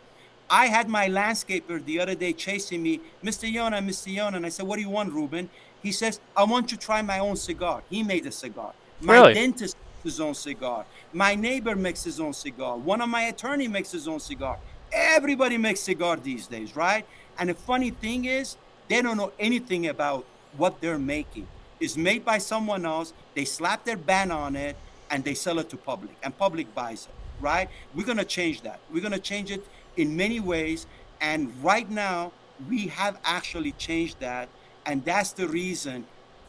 [0.47, 3.51] I had my landscaper the other day chasing me, Mr.
[3.51, 4.16] Yona, Mr.
[4.16, 5.49] Yona, and I said, "What do you want, Ruben?"
[5.82, 8.74] He says, "I want to try my own cigar." He made a cigar.
[9.01, 9.34] My Really?
[9.34, 10.85] dentist his own cigar.
[11.11, 12.77] My neighbor makes his own cigar.
[12.77, 14.59] One of my attorney makes his own cigar.
[14.91, 17.05] Everybody makes cigar these days, right?
[17.39, 20.25] And the funny thing is, they don't know anything about
[20.57, 21.47] what they're making.
[21.79, 23.13] It's made by someone else.
[23.33, 24.75] They slap their ban on it
[25.09, 27.69] and they sell it to public, and public buys it, right?
[27.93, 28.79] We're gonna change that.
[28.91, 30.87] We're gonna change it in many ways.
[31.21, 32.31] And right now,
[32.69, 34.49] we have actually changed that.
[34.85, 36.05] And that's the reason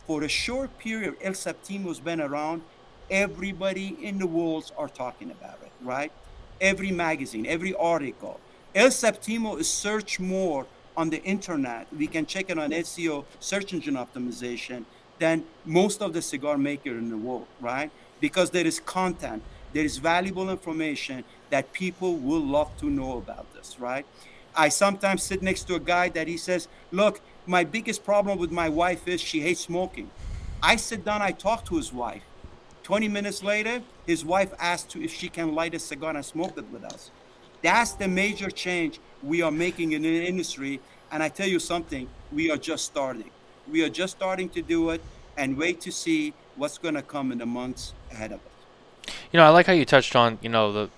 [0.06, 2.62] for a short period El Septimo's been around,
[3.10, 6.12] everybody in the world are talking about it, right?
[6.60, 8.40] Every magazine, every article.
[8.74, 11.86] El Septimo is searched more on the internet.
[11.96, 14.84] We can check it on SEO, search engine optimization,
[15.18, 17.90] than most of the cigar maker in the world, right?
[18.20, 19.42] Because there is content,
[19.72, 24.06] there is valuable information that people will love to know about this, right?
[24.56, 28.50] I sometimes sit next to a guy that he says, Look, my biggest problem with
[28.50, 30.10] my wife is she hates smoking.
[30.62, 32.22] I sit down, I talk to his wife.
[32.84, 36.66] 20 minutes later, his wife asked if she can light a cigar and smoke it
[36.70, 37.10] with us.
[37.62, 40.80] That's the major change we are making in the industry.
[41.10, 43.30] And I tell you something, we are just starting.
[43.70, 45.00] We are just starting to do it
[45.36, 49.14] and wait to see what's going to come in the months ahead of us.
[49.32, 50.90] You know, I like how you touched on, you know, the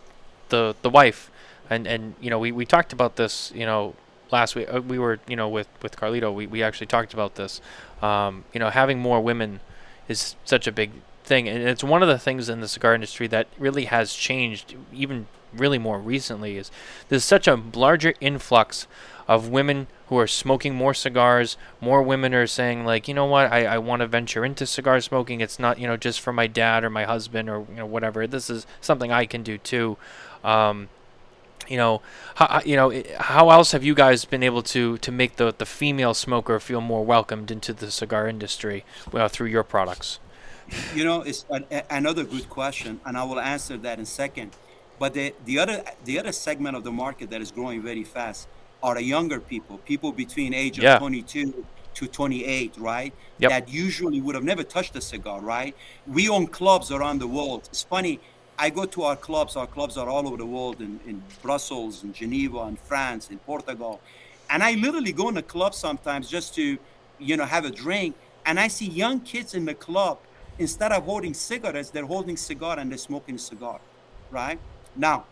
[0.49, 1.31] the the wife,
[1.71, 3.95] and and you know, we, we talked about this, you know,
[4.31, 4.69] last week.
[4.73, 7.61] Uh, we were, you know, with with Carlito, we we actually talked about this.
[8.03, 9.61] Um, you know, having more women
[10.09, 10.91] is such a big
[11.27, 14.75] thing, and it's one of the things in the cigar industry that really has changed,
[14.93, 16.57] even really more recently.
[16.57, 16.71] Is
[17.09, 18.87] there's such a larger influx
[19.29, 21.57] of women who are smoking more cigars.
[21.81, 25.01] More women are saying like, you know what, I, I want to venture into cigar
[25.01, 25.41] smoking.
[25.41, 28.27] It's not you know just for my dad or my husband or you know whatever.
[28.27, 29.97] This is something I can do too.
[30.45, 30.89] Um,
[31.69, 32.01] you know,
[32.37, 35.67] how, you know, how else have you guys been able to to make the the
[35.67, 40.21] female smoker feel more welcomed into the cigar industry well, through your products?
[40.91, 44.07] You know, it's an, a- another good question, and I will answer that in a
[44.07, 44.53] second.
[44.99, 48.49] But the, the other the other segment of the market that is growing very fast
[48.83, 50.99] are the younger people, people between age of Yeah.
[50.99, 51.65] 22
[51.95, 53.13] to 28, right?
[53.39, 53.51] Yep.
[53.51, 55.75] That usually would have never touched a cigar, right?
[56.07, 57.69] We own clubs around the world.
[57.71, 58.21] It's funny.
[58.59, 59.57] I go to our clubs.
[59.57, 63.39] Our clubs are all over the world in, in Brussels, in Geneva, in France, in
[63.41, 64.01] Portugal.
[64.51, 66.79] And I literally go in the club sometimes just to,
[67.19, 68.15] you know, have a drink.
[68.47, 70.19] And I see young kids in the club,
[70.59, 73.81] instead of holding cigarettes, they're holding cigar and they're smoking a cigar,
[74.31, 74.59] right?
[74.95, 75.25] Now,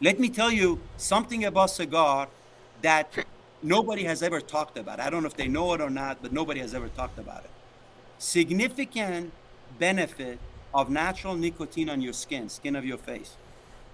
[0.00, 2.28] let me tell you something about cigar
[2.82, 3.12] that
[3.62, 5.00] nobody has ever talked about.
[5.00, 7.44] I don't know if they know it or not, but nobody has ever talked about
[7.44, 7.50] it.
[8.18, 9.32] Significant
[9.78, 10.38] benefit
[10.74, 13.36] of natural nicotine on your skin, skin of your face,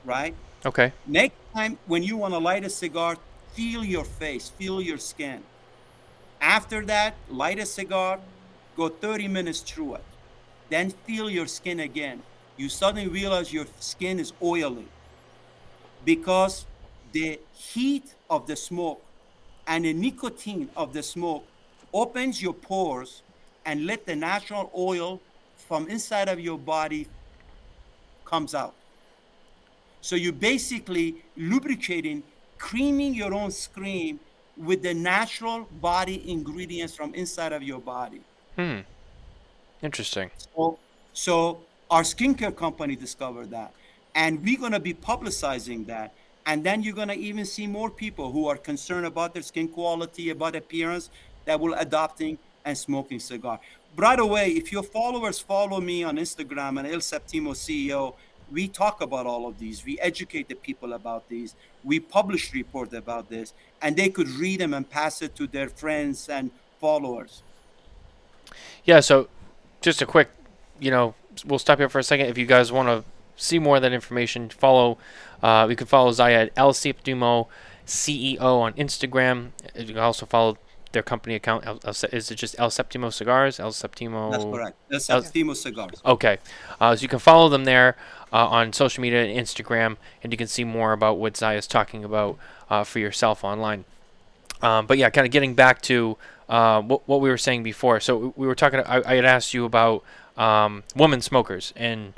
[0.05, 0.34] right?
[0.64, 0.93] Okay.
[1.07, 3.16] Next time when you want to light a cigar,
[3.53, 5.43] feel your face, feel your skin.
[6.41, 8.20] After that, light a cigar,
[8.76, 10.05] go 30 minutes through it.
[10.69, 12.23] Then feel your skin again.
[12.57, 14.89] You suddenly realize your skin is oily
[16.05, 16.66] because
[17.12, 19.03] the heat of the smoke
[19.66, 21.45] and the nicotine of the smoke
[21.93, 23.23] opens your pores
[23.64, 25.21] and let the natural oil
[25.57, 27.07] from inside of your body
[28.25, 28.75] comes out.
[30.01, 32.23] So you're basically lubricating,
[32.59, 34.21] creaming your own screen
[34.57, 38.21] with the natural body ingredients from inside of your body.
[38.57, 38.81] Hmm.
[39.83, 40.31] Interesting.
[40.55, 40.79] So,
[41.12, 41.61] so
[41.91, 43.72] our skincare company discovered that,
[44.14, 46.12] and we're gonna be publicizing that.
[46.47, 50.31] And then you're gonna even see more people who are concerned about their skin quality,
[50.31, 51.11] about appearance,
[51.45, 53.61] that will adopting and smoking cigar.
[53.97, 58.14] By the way, if your followers follow me on Instagram and El Septimo CEO,
[58.51, 59.85] we talk about all of these.
[59.85, 61.55] We educate the people about these.
[61.85, 63.53] We publish reports about this,
[63.83, 66.51] and they could read them and pass it to their friends and
[66.81, 67.43] followers.
[68.85, 69.29] Yeah, so
[69.81, 70.31] just a quick,
[70.81, 71.14] you know,
[71.45, 72.26] we'll stop here for a second.
[72.26, 73.05] If you guys want to
[73.37, 74.99] see more of that information, follow,
[75.43, 77.47] uh, you can follow Zaya at El Septimo
[77.87, 79.51] CEO on Instagram.
[79.76, 80.59] You can also follow
[80.93, 81.66] their company account?
[81.66, 83.61] El, El, is it just El Septimo Cigars?
[83.61, 84.31] El Septimo.
[84.31, 84.76] That's correct.
[84.91, 86.01] El Septimo Cigars.
[86.05, 86.39] Okay,
[86.81, 87.97] uh, so you can follow them there
[88.33, 91.66] uh, on social media, and Instagram, and you can see more about what Zaya is
[91.66, 92.39] talking about
[92.70, 93.85] uh, for yourself online.
[94.63, 96.17] Um, but yeah, kind of getting back to
[96.49, 98.01] uh, what, what we were saying before.
[98.01, 98.81] So we were talking.
[98.81, 100.05] I, I had asked you about
[100.37, 102.15] um, women smokers and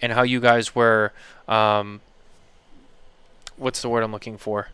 [0.00, 1.12] and how you guys were.
[1.48, 2.00] Um,
[3.56, 4.68] what's the word I'm looking for?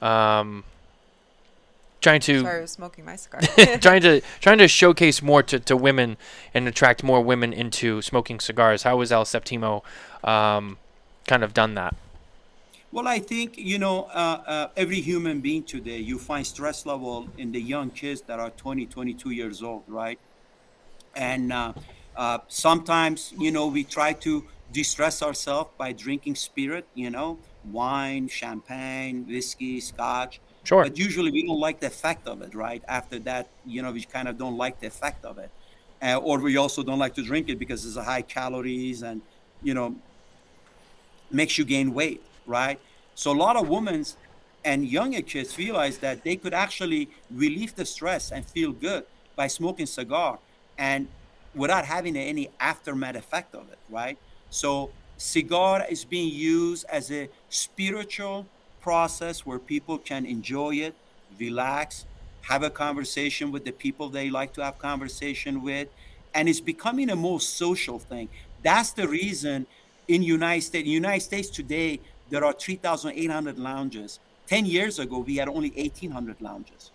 [0.00, 0.64] Um,
[2.00, 3.40] trying to Sorry, I was smoking my cigar.
[3.80, 6.16] trying to trying to showcase more to, to women
[6.54, 8.82] and attract more women into smoking cigars.
[8.82, 9.82] How has El Septimo
[10.24, 10.78] um,
[11.26, 11.94] kind of done that?
[12.90, 17.28] Well, I think you know uh, uh, every human being today you find stress level
[17.36, 20.18] in the young kids that are 20, 22 years old, right?
[21.14, 21.72] And uh,
[22.16, 27.38] uh sometimes you know we try to distress ourselves by drinking spirit, you know,
[27.70, 30.40] wine, champagne, whiskey, scotch.
[30.64, 30.82] Sure.
[30.82, 32.82] But usually we don't like the effect of it, right?
[32.88, 35.50] After that, you know, we kind of don't like the effect of it.
[36.02, 39.20] Uh, or we also don't like to drink it because it's a high calories and,
[39.62, 39.96] you know,
[41.30, 42.80] makes you gain weight, right?
[43.14, 44.04] So a lot of women
[44.64, 49.04] and younger kids realize that they could actually relieve the stress and feel good
[49.36, 50.38] by smoking cigar
[50.76, 51.06] and
[51.54, 54.18] without having any aftermath effect of it, right?
[54.50, 58.46] So cigar is being used as a spiritual
[58.80, 60.94] process where people can enjoy it,
[61.38, 62.06] relax,
[62.42, 65.88] have a conversation with the people they like to have conversation with,
[66.34, 68.28] and it's becoming a more social thing.
[68.62, 69.66] That's the reason
[70.06, 74.20] in United States, United States today, there are 3,800 lounges.
[74.46, 76.90] 10 years ago, we had only 1,800 lounges.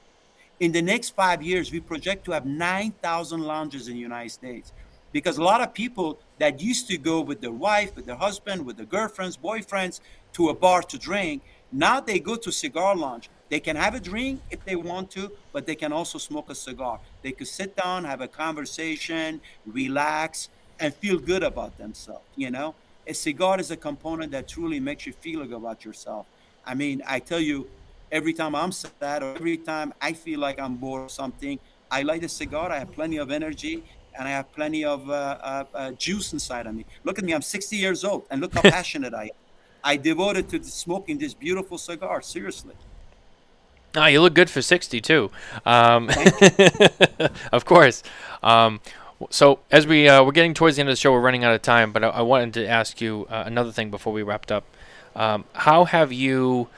[0.60, 4.72] In the next five years, we project to have 9,000 lounges in the United States
[5.12, 8.66] because a lot of people that used to go with their wife, with their husband,
[8.66, 10.00] with their girlfriends, boyfriends
[10.34, 13.30] to a bar to drink, now they go to cigar lounge.
[13.50, 16.56] They can have a drink if they want to, but they can also smoke a
[16.56, 17.00] cigar.
[17.22, 22.26] They could sit down, have a conversation, relax, and feel good about themselves.
[22.36, 22.74] You know,
[23.08, 26.26] a cigar is a component that truly makes you feel good about yourself.
[26.66, 27.68] I mean, I tell you,
[28.12, 31.60] every time I'm sad or every time I feel like I'm bored or something,
[31.92, 32.72] I light a cigar.
[32.72, 33.84] I have plenty of energy,
[34.18, 36.86] and I have plenty of uh, uh, uh, juice inside of me.
[37.04, 39.30] Look at me, I'm 60 years old, and look how passionate I am.
[39.84, 42.22] I devoted to smoking this beautiful cigar.
[42.22, 42.74] Seriously.
[43.96, 45.30] Oh, you look good for 60 too.
[45.66, 46.10] Um,
[47.52, 48.02] of course.
[48.42, 48.80] Um,
[49.30, 51.54] so as we uh, we're getting towards the end of the show, we're running out
[51.54, 51.92] of time.
[51.92, 54.66] But I, I wanted to ask you uh, another thing before we wrapped up.
[55.16, 56.70] Um, how have you?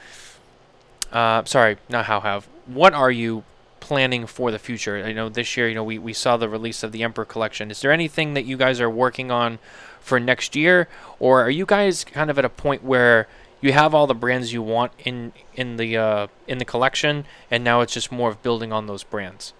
[1.12, 2.46] Uh, sorry, not how have.
[2.66, 3.44] What are you
[3.80, 5.02] planning for the future?
[5.04, 7.70] I know this year, you know, we, we saw the release of the Emperor collection.
[7.70, 9.58] Is there anything that you guys are working on
[10.00, 13.28] for next year, or are you guys kind of at a point where
[13.60, 17.64] you have all the brands you want in in the uh, in the collection, and
[17.64, 19.52] now it's just more of building on those brands?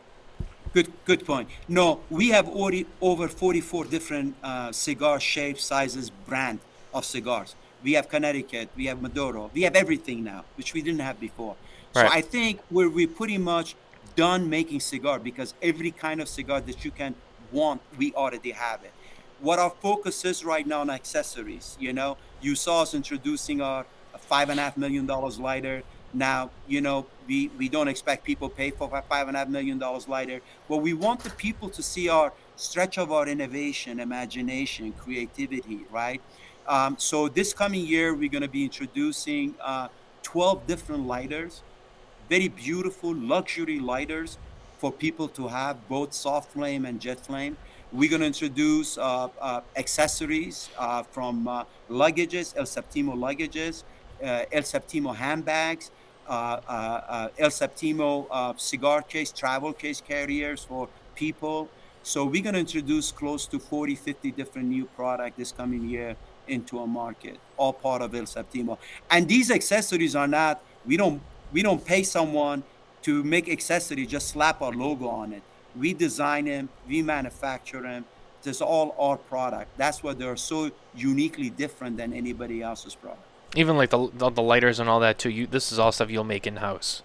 [0.72, 1.48] Good, good point.
[1.68, 6.60] No, we have already over 44 different uh, cigar shapes, sizes, brand
[6.92, 7.54] of cigars.
[7.82, 11.56] We have Connecticut, we have Maduro, we have everything now, which we didn't have before.
[11.94, 12.08] Right.
[12.10, 13.74] So I think we're we pretty much
[14.16, 17.14] done making cigar because every kind of cigar that you can
[17.52, 18.92] want, we already have it.
[19.40, 23.86] What our focus is right now on accessories, you know, you saw us introducing our
[24.18, 25.82] five and a half million dollars lighter.
[26.16, 29.78] Now, you know, we, we don't expect people pay for five and a half million
[29.78, 34.92] dollars lighter, but we want the people to see our stretch of our innovation, imagination,
[34.92, 36.22] creativity, right?
[36.66, 39.88] Um, so this coming year, we're going to be introducing uh,
[40.22, 41.62] 12 different lighters
[42.28, 44.38] very beautiful luxury lighters
[44.78, 47.56] for people to have both soft flame and jet flame.
[47.92, 53.84] We're going to introduce uh, uh, accessories uh, from uh, luggages, El Septimo luggages,
[54.22, 55.90] uh, El Septimo handbags,
[56.28, 56.72] Uh, uh,
[57.08, 58.26] uh, El Septimo
[58.58, 61.68] cigar case, travel case carriers for people.
[62.02, 66.16] So we're going to introduce close to 40, 50 different new product this coming year
[66.48, 68.78] into a market, all part of El Septimo.
[69.10, 71.20] And these accessories are not, we don't
[71.52, 72.62] we don't pay someone
[73.02, 75.42] to make accessory just slap our logo on it
[75.78, 78.04] we design them we manufacture them
[78.44, 83.25] it's all our product that's why they're so uniquely different than anybody else's product
[83.56, 86.24] even like the the lighters and all that too you this is all stuff you'll
[86.24, 87.02] make in house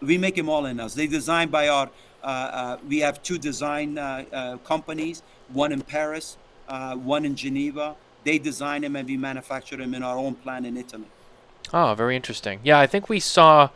[0.00, 1.90] we make them all in house they designed by our
[2.22, 5.22] uh, uh, we have two design uh, uh companies
[5.52, 6.36] one in paris
[6.68, 10.66] uh, one in geneva they design them and we manufacture them in our own plant
[10.66, 11.06] in italy
[11.72, 12.60] Oh, very interesting.
[12.62, 13.70] Yeah, I think we saw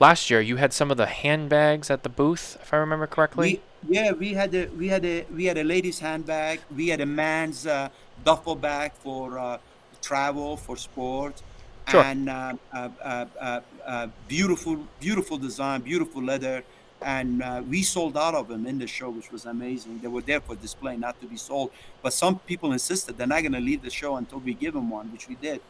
[0.00, 3.60] last year you had some of the handbags at the booth, if I remember correctly.
[3.82, 6.60] We, yeah, we had a we had a we had a ladies' handbag.
[6.74, 7.90] We had a man's uh,
[8.24, 9.58] duffel bag for uh,
[10.00, 11.42] travel for sport,
[11.88, 12.02] sure.
[12.02, 16.64] and uh, uh, uh, uh beautiful beautiful design, beautiful leather.
[17.04, 20.00] and uh, we sold out of them in the show, which was amazing.
[20.00, 21.70] They were there for display, not to be sold.
[22.02, 24.88] But some people insisted they're not going to leave the show until we give them
[24.88, 25.60] one, which we did.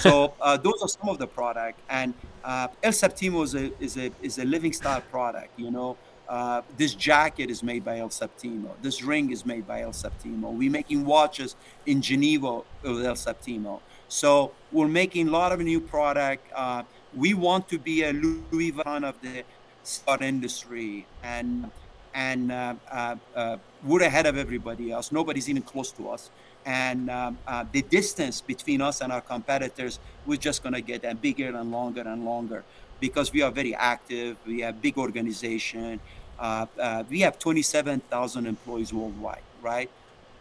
[0.00, 2.14] So uh, those are some of the product, and
[2.44, 5.58] uh, El Septimo is a is a is a living style product.
[5.58, 5.96] You know,
[6.28, 8.70] uh, this jacket is made by El Septimo.
[8.82, 10.50] This ring is made by El Septimo.
[10.50, 13.80] We're making watches in Geneva with El Septimo.
[14.08, 16.46] So we're making a lot of new product.
[16.54, 16.82] Uh,
[17.14, 19.44] we want to be a Louis Vuitton of the
[19.82, 21.70] cigar industry, and
[22.14, 25.12] and uh, uh, uh, we're ahead of everybody else.
[25.12, 26.30] Nobody's even close to us.
[26.64, 31.02] And um, uh, the distance between us and our competitors, we're just going to get
[31.20, 32.64] bigger and longer and longer
[33.00, 34.36] because we are very active.
[34.46, 36.00] We have big organization.
[36.38, 39.90] Uh, uh, we have 27,000 employees worldwide, right?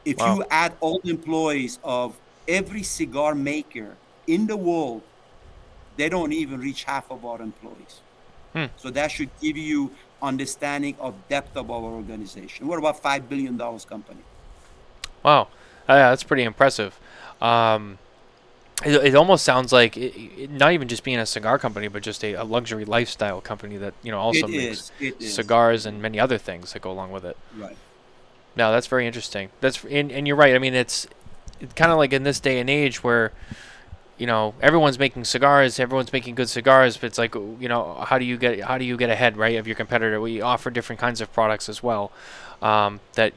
[0.03, 0.36] If wow.
[0.36, 3.95] you add all the employees of every cigar maker
[4.27, 5.01] in the world,
[5.97, 8.01] they don't even reach half of our employees.
[8.53, 8.65] Hmm.
[8.77, 9.91] So that should give you
[10.21, 12.67] understanding of depth of our organization.
[12.67, 14.21] We're about five billion dollars company.
[15.23, 15.49] Wow,
[15.89, 16.99] uh, yeah, that's pretty impressive.
[17.41, 17.97] Um,
[18.83, 22.03] it, it almost sounds like it, it, not even just being a cigar company, but
[22.03, 26.37] just a, a luxury lifestyle company that you know also makes cigars and many other
[26.37, 27.37] things that go along with it.
[27.57, 27.77] Right.
[28.55, 29.49] No, that's very interesting.
[29.61, 30.55] That's and, and you're right.
[30.55, 31.24] I mean, it's, it's
[31.75, 33.31] kind of like in this day and age where,
[34.17, 38.17] you know, everyone's making cigars, everyone's making good cigars, but it's like, you know, how
[38.17, 40.21] do you get how do you get ahead, right, of your competitor?
[40.21, 42.11] We offer different kinds of products as well
[42.61, 43.33] um, that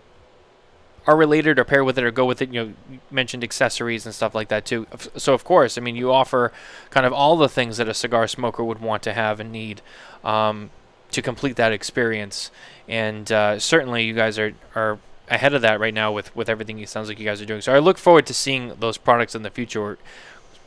[1.07, 2.53] are related or pair with it or go with it.
[2.53, 4.87] You know, mentioned accessories and stuff like that too.
[5.17, 6.53] So of course, I mean, you offer
[6.91, 9.81] kind of all the things that a cigar smoker would want to have and need
[10.23, 10.71] um,
[11.11, 12.51] to complete that experience.
[12.87, 14.99] And uh, certainly, you guys are are
[15.31, 17.61] ahead of that right now with with everything it sounds like you guys are doing.
[17.61, 19.99] So I look forward to seeing those products in the future.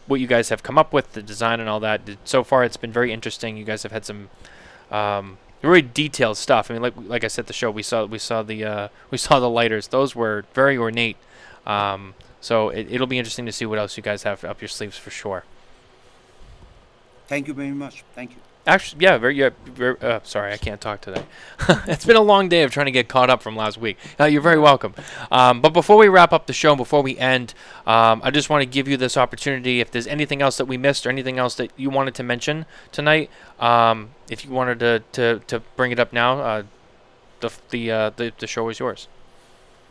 [0.07, 2.01] What you guys have come up with, the design and all that.
[2.25, 3.55] So far, it's been very interesting.
[3.55, 4.29] You guys have had some
[4.89, 6.69] um, very detailed stuff.
[6.69, 9.17] I mean, like like I said, the show we saw we saw the uh, we
[9.17, 9.87] saw the lighters.
[9.87, 11.17] Those were very ornate.
[11.65, 14.69] Um, so it, it'll be interesting to see what else you guys have up your
[14.69, 15.43] sleeves for sure.
[17.27, 18.03] Thank you very much.
[18.13, 18.37] Thank you.
[18.67, 21.23] Actually, yeah, very, yeah, very uh, sorry, I can't talk today.
[21.87, 23.97] it's been a long day of trying to get caught up from last week.
[24.19, 24.93] Uh, you're very welcome.
[25.31, 27.55] Um, but before we wrap up the show, before we end,
[27.87, 29.79] um, I just want to give you this opportunity.
[29.79, 32.67] If there's anything else that we missed or anything else that you wanted to mention
[32.91, 36.63] tonight, um, if you wanted to, to, to bring it up now, uh,
[37.39, 39.07] the the, uh, the the show is yours.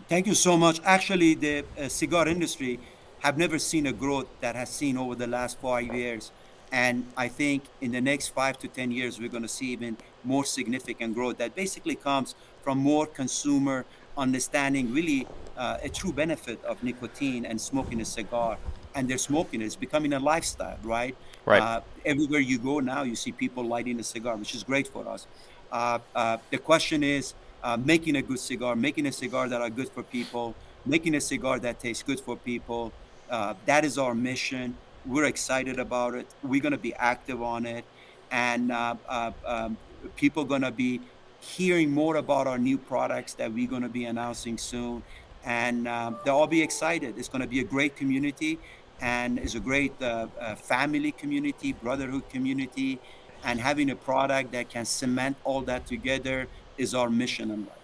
[0.09, 0.81] Thank you so much.
[0.85, 2.79] Actually, the uh, cigar industry
[3.21, 6.33] have never seen a growth that has seen over the last five years
[6.73, 9.97] and I think in the next five to 10 years, we're going to see even
[10.23, 13.85] more significant growth that basically comes from more consumer
[14.17, 18.57] understanding really uh, a true benefit of nicotine and smoking a cigar.
[18.95, 19.67] And they're smoking it.
[19.67, 21.17] It's becoming a lifestyle, right?
[21.45, 21.63] Right.
[21.63, 25.09] Uh, everywhere you go now, you see people lighting a cigar, which is great for
[25.09, 25.27] us.
[25.73, 29.71] Uh, uh the question is uh, making a good cigar, making a cigar that are
[29.71, 30.55] good for people,
[30.85, 32.93] making a cigar that tastes good for people.
[33.31, 36.27] Uh, that is our mission we're excited about it.
[36.43, 37.85] We're going to be active on it,
[38.31, 39.77] and uh, uh, um,
[40.17, 41.01] people are going to be
[41.41, 45.03] hearing more about our new products that we're going to be announcing soon,
[45.45, 47.19] and uh, they'll all be excited.
[47.19, 48.59] It's going to be a great community,
[49.01, 52.99] and it's a great uh, uh, family community, brotherhood community,
[53.45, 56.47] and having a product that can cement all that together
[56.77, 57.77] is our mission in life.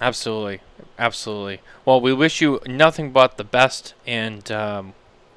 [0.00, 0.60] Absolutely,
[0.98, 1.60] absolutely.
[1.84, 4.94] Well, we wish you nothing but the best, and um,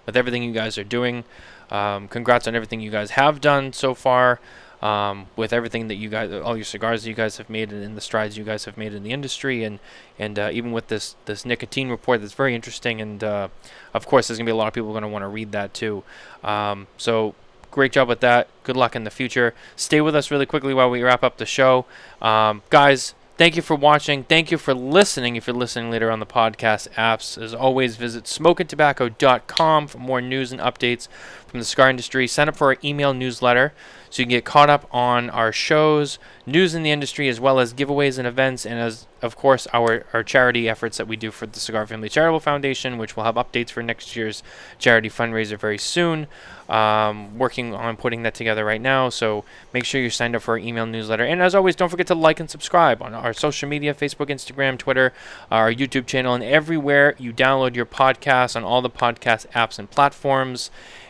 [0.07, 1.23] with everything you guys are doing.
[1.69, 4.39] Um, congrats on everything you guys have done so far.
[4.81, 7.97] Um, with everything that you guys, all your cigars that you guys have made, and
[7.97, 9.79] the strides you guys have made in the industry, and
[10.19, 13.01] and uh, even with this this nicotine report, that's very interesting.
[13.01, 13.47] And uh,
[13.95, 16.03] of course, there's gonna be a lot of people to want to read that too.
[16.43, 17.33] Um, so
[17.71, 18.49] great job with that.
[18.63, 19.55] Good luck in the future.
[19.75, 21.85] Stay with us really quickly while we wrap up the show,
[22.21, 23.15] um, guys.
[23.37, 24.23] Thank you for watching.
[24.23, 25.35] Thank you for listening.
[25.35, 30.51] If you're listening later on the podcast apps, as always, visit SmokinTabacco.com for more news
[30.51, 31.07] and updates
[31.45, 32.27] from the cigar industry.
[32.27, 33.73] Sign up for our email newsletter
[34.09, 37.59] so you can get caught up on our shows, news in the industry, as well
[37.59, 41.31] as giveaways and events, and as of course our, our charity efforts that we do
[41.31, 44.43] for the Cigar Family Charitable Foundation, which will have updates for next year's
[44.77, 46.27] charity fundraiser very soon.
[46.69, 49.07] Um, working on putting that together right now.
[49.07, 51.23] So make sure you're signed up for our email newsletter.
[51.23, 54.77] And as always, don't forget to like and subscribe on our social media Facebook, Instagram,
[54.77, 55.13] Twitter,
[55.49, 59.89] our YouTube channel, and everywhere you download your podcasts on all the podcast apps and
[59.89, 60.69] platforms.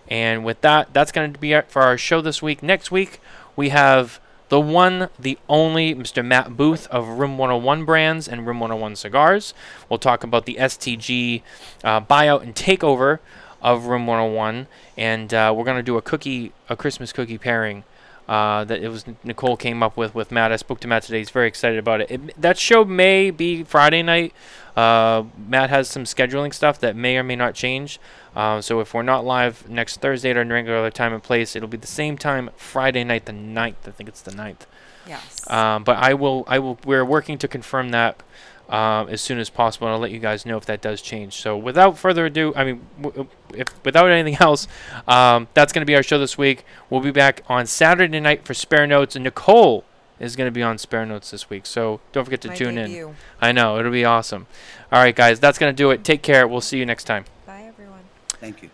[0.10, 2.64] And with that, that's going to be it for our show this week.
[2.64, 3.20] Next week,
[3.56, 4.20] we have
[4.50, 6.24] the one, the only Mr.
[6.24, 9.54] Matt Booth of Room 101 Brands and Room 101 Cigars.
[9.90, 11.42] We'll talk about the STG
[11.84, 13.20] uh, buyout and takeover
[13.62, 17.84] of Room 101, and uh, we're gonna do a cookie, a Christmas cookie pairing
[18.28, 20.52] uh, that it was Nicole came up with with Matt.
[20.52, 21.20] I spoke to Matt today.
[21.20, 22.12] He's very excited about it.
[22.12, 24.34] it that show may be Friday night.
[24.76, 28.00] Uh, Matt has some scheduling stuff that may or may not change.
[28.36, 31.68] Uh, so if we're not live next Thursday at our regular time and place, it'll
[31.68, 33.88] be the same time Friday night, the 9th.
[33.88, 34.68] I think it's the 9th.
[35.08, 35.50] Yes.
[35.50, 36.78] Um, but I will, I will.
[36.86, 38.22] We're working to confirm that
[38.70, 41.36] uh, as soon as possible, and I'll let you guys know if that does change.
[41.36, 44.68] So without further ado, I mean, w- if without anything else,
[45.08, 46.66] um, that's going to be our show this week.
[46.90, 49.86] We'll be back on Saturday night for Spare Notes, and Nicole
[50.20, 51.66] is going to be on Spare Notes this week.
[51.66, 52.90] So don't forget to My tune in.
[52.90, 53.16] debut.
[53.40, 54.48] I know it'll be awesome.
[54.92, 56.04] All right, guys, that's going to do it.
[56.04, 56.48] Take care.
[56.48, 57.26] We'll see you next time.
[57.46, 58.02] Bye, everyone.
[58.30, 58.70] Thank you.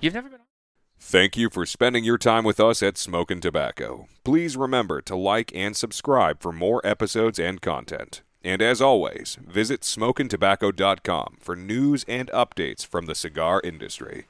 [0.00, 0.38] You've never been.
[1.00, 4.08] Thank you for spending your time with us at Smokin' Tabacco.
[4.24, 8.20] Please remember to like and subscribe for more episodes and content.
[8.44, 14.26] And as always, visit SmokinTabacco.com for news and updates from the cigar industry.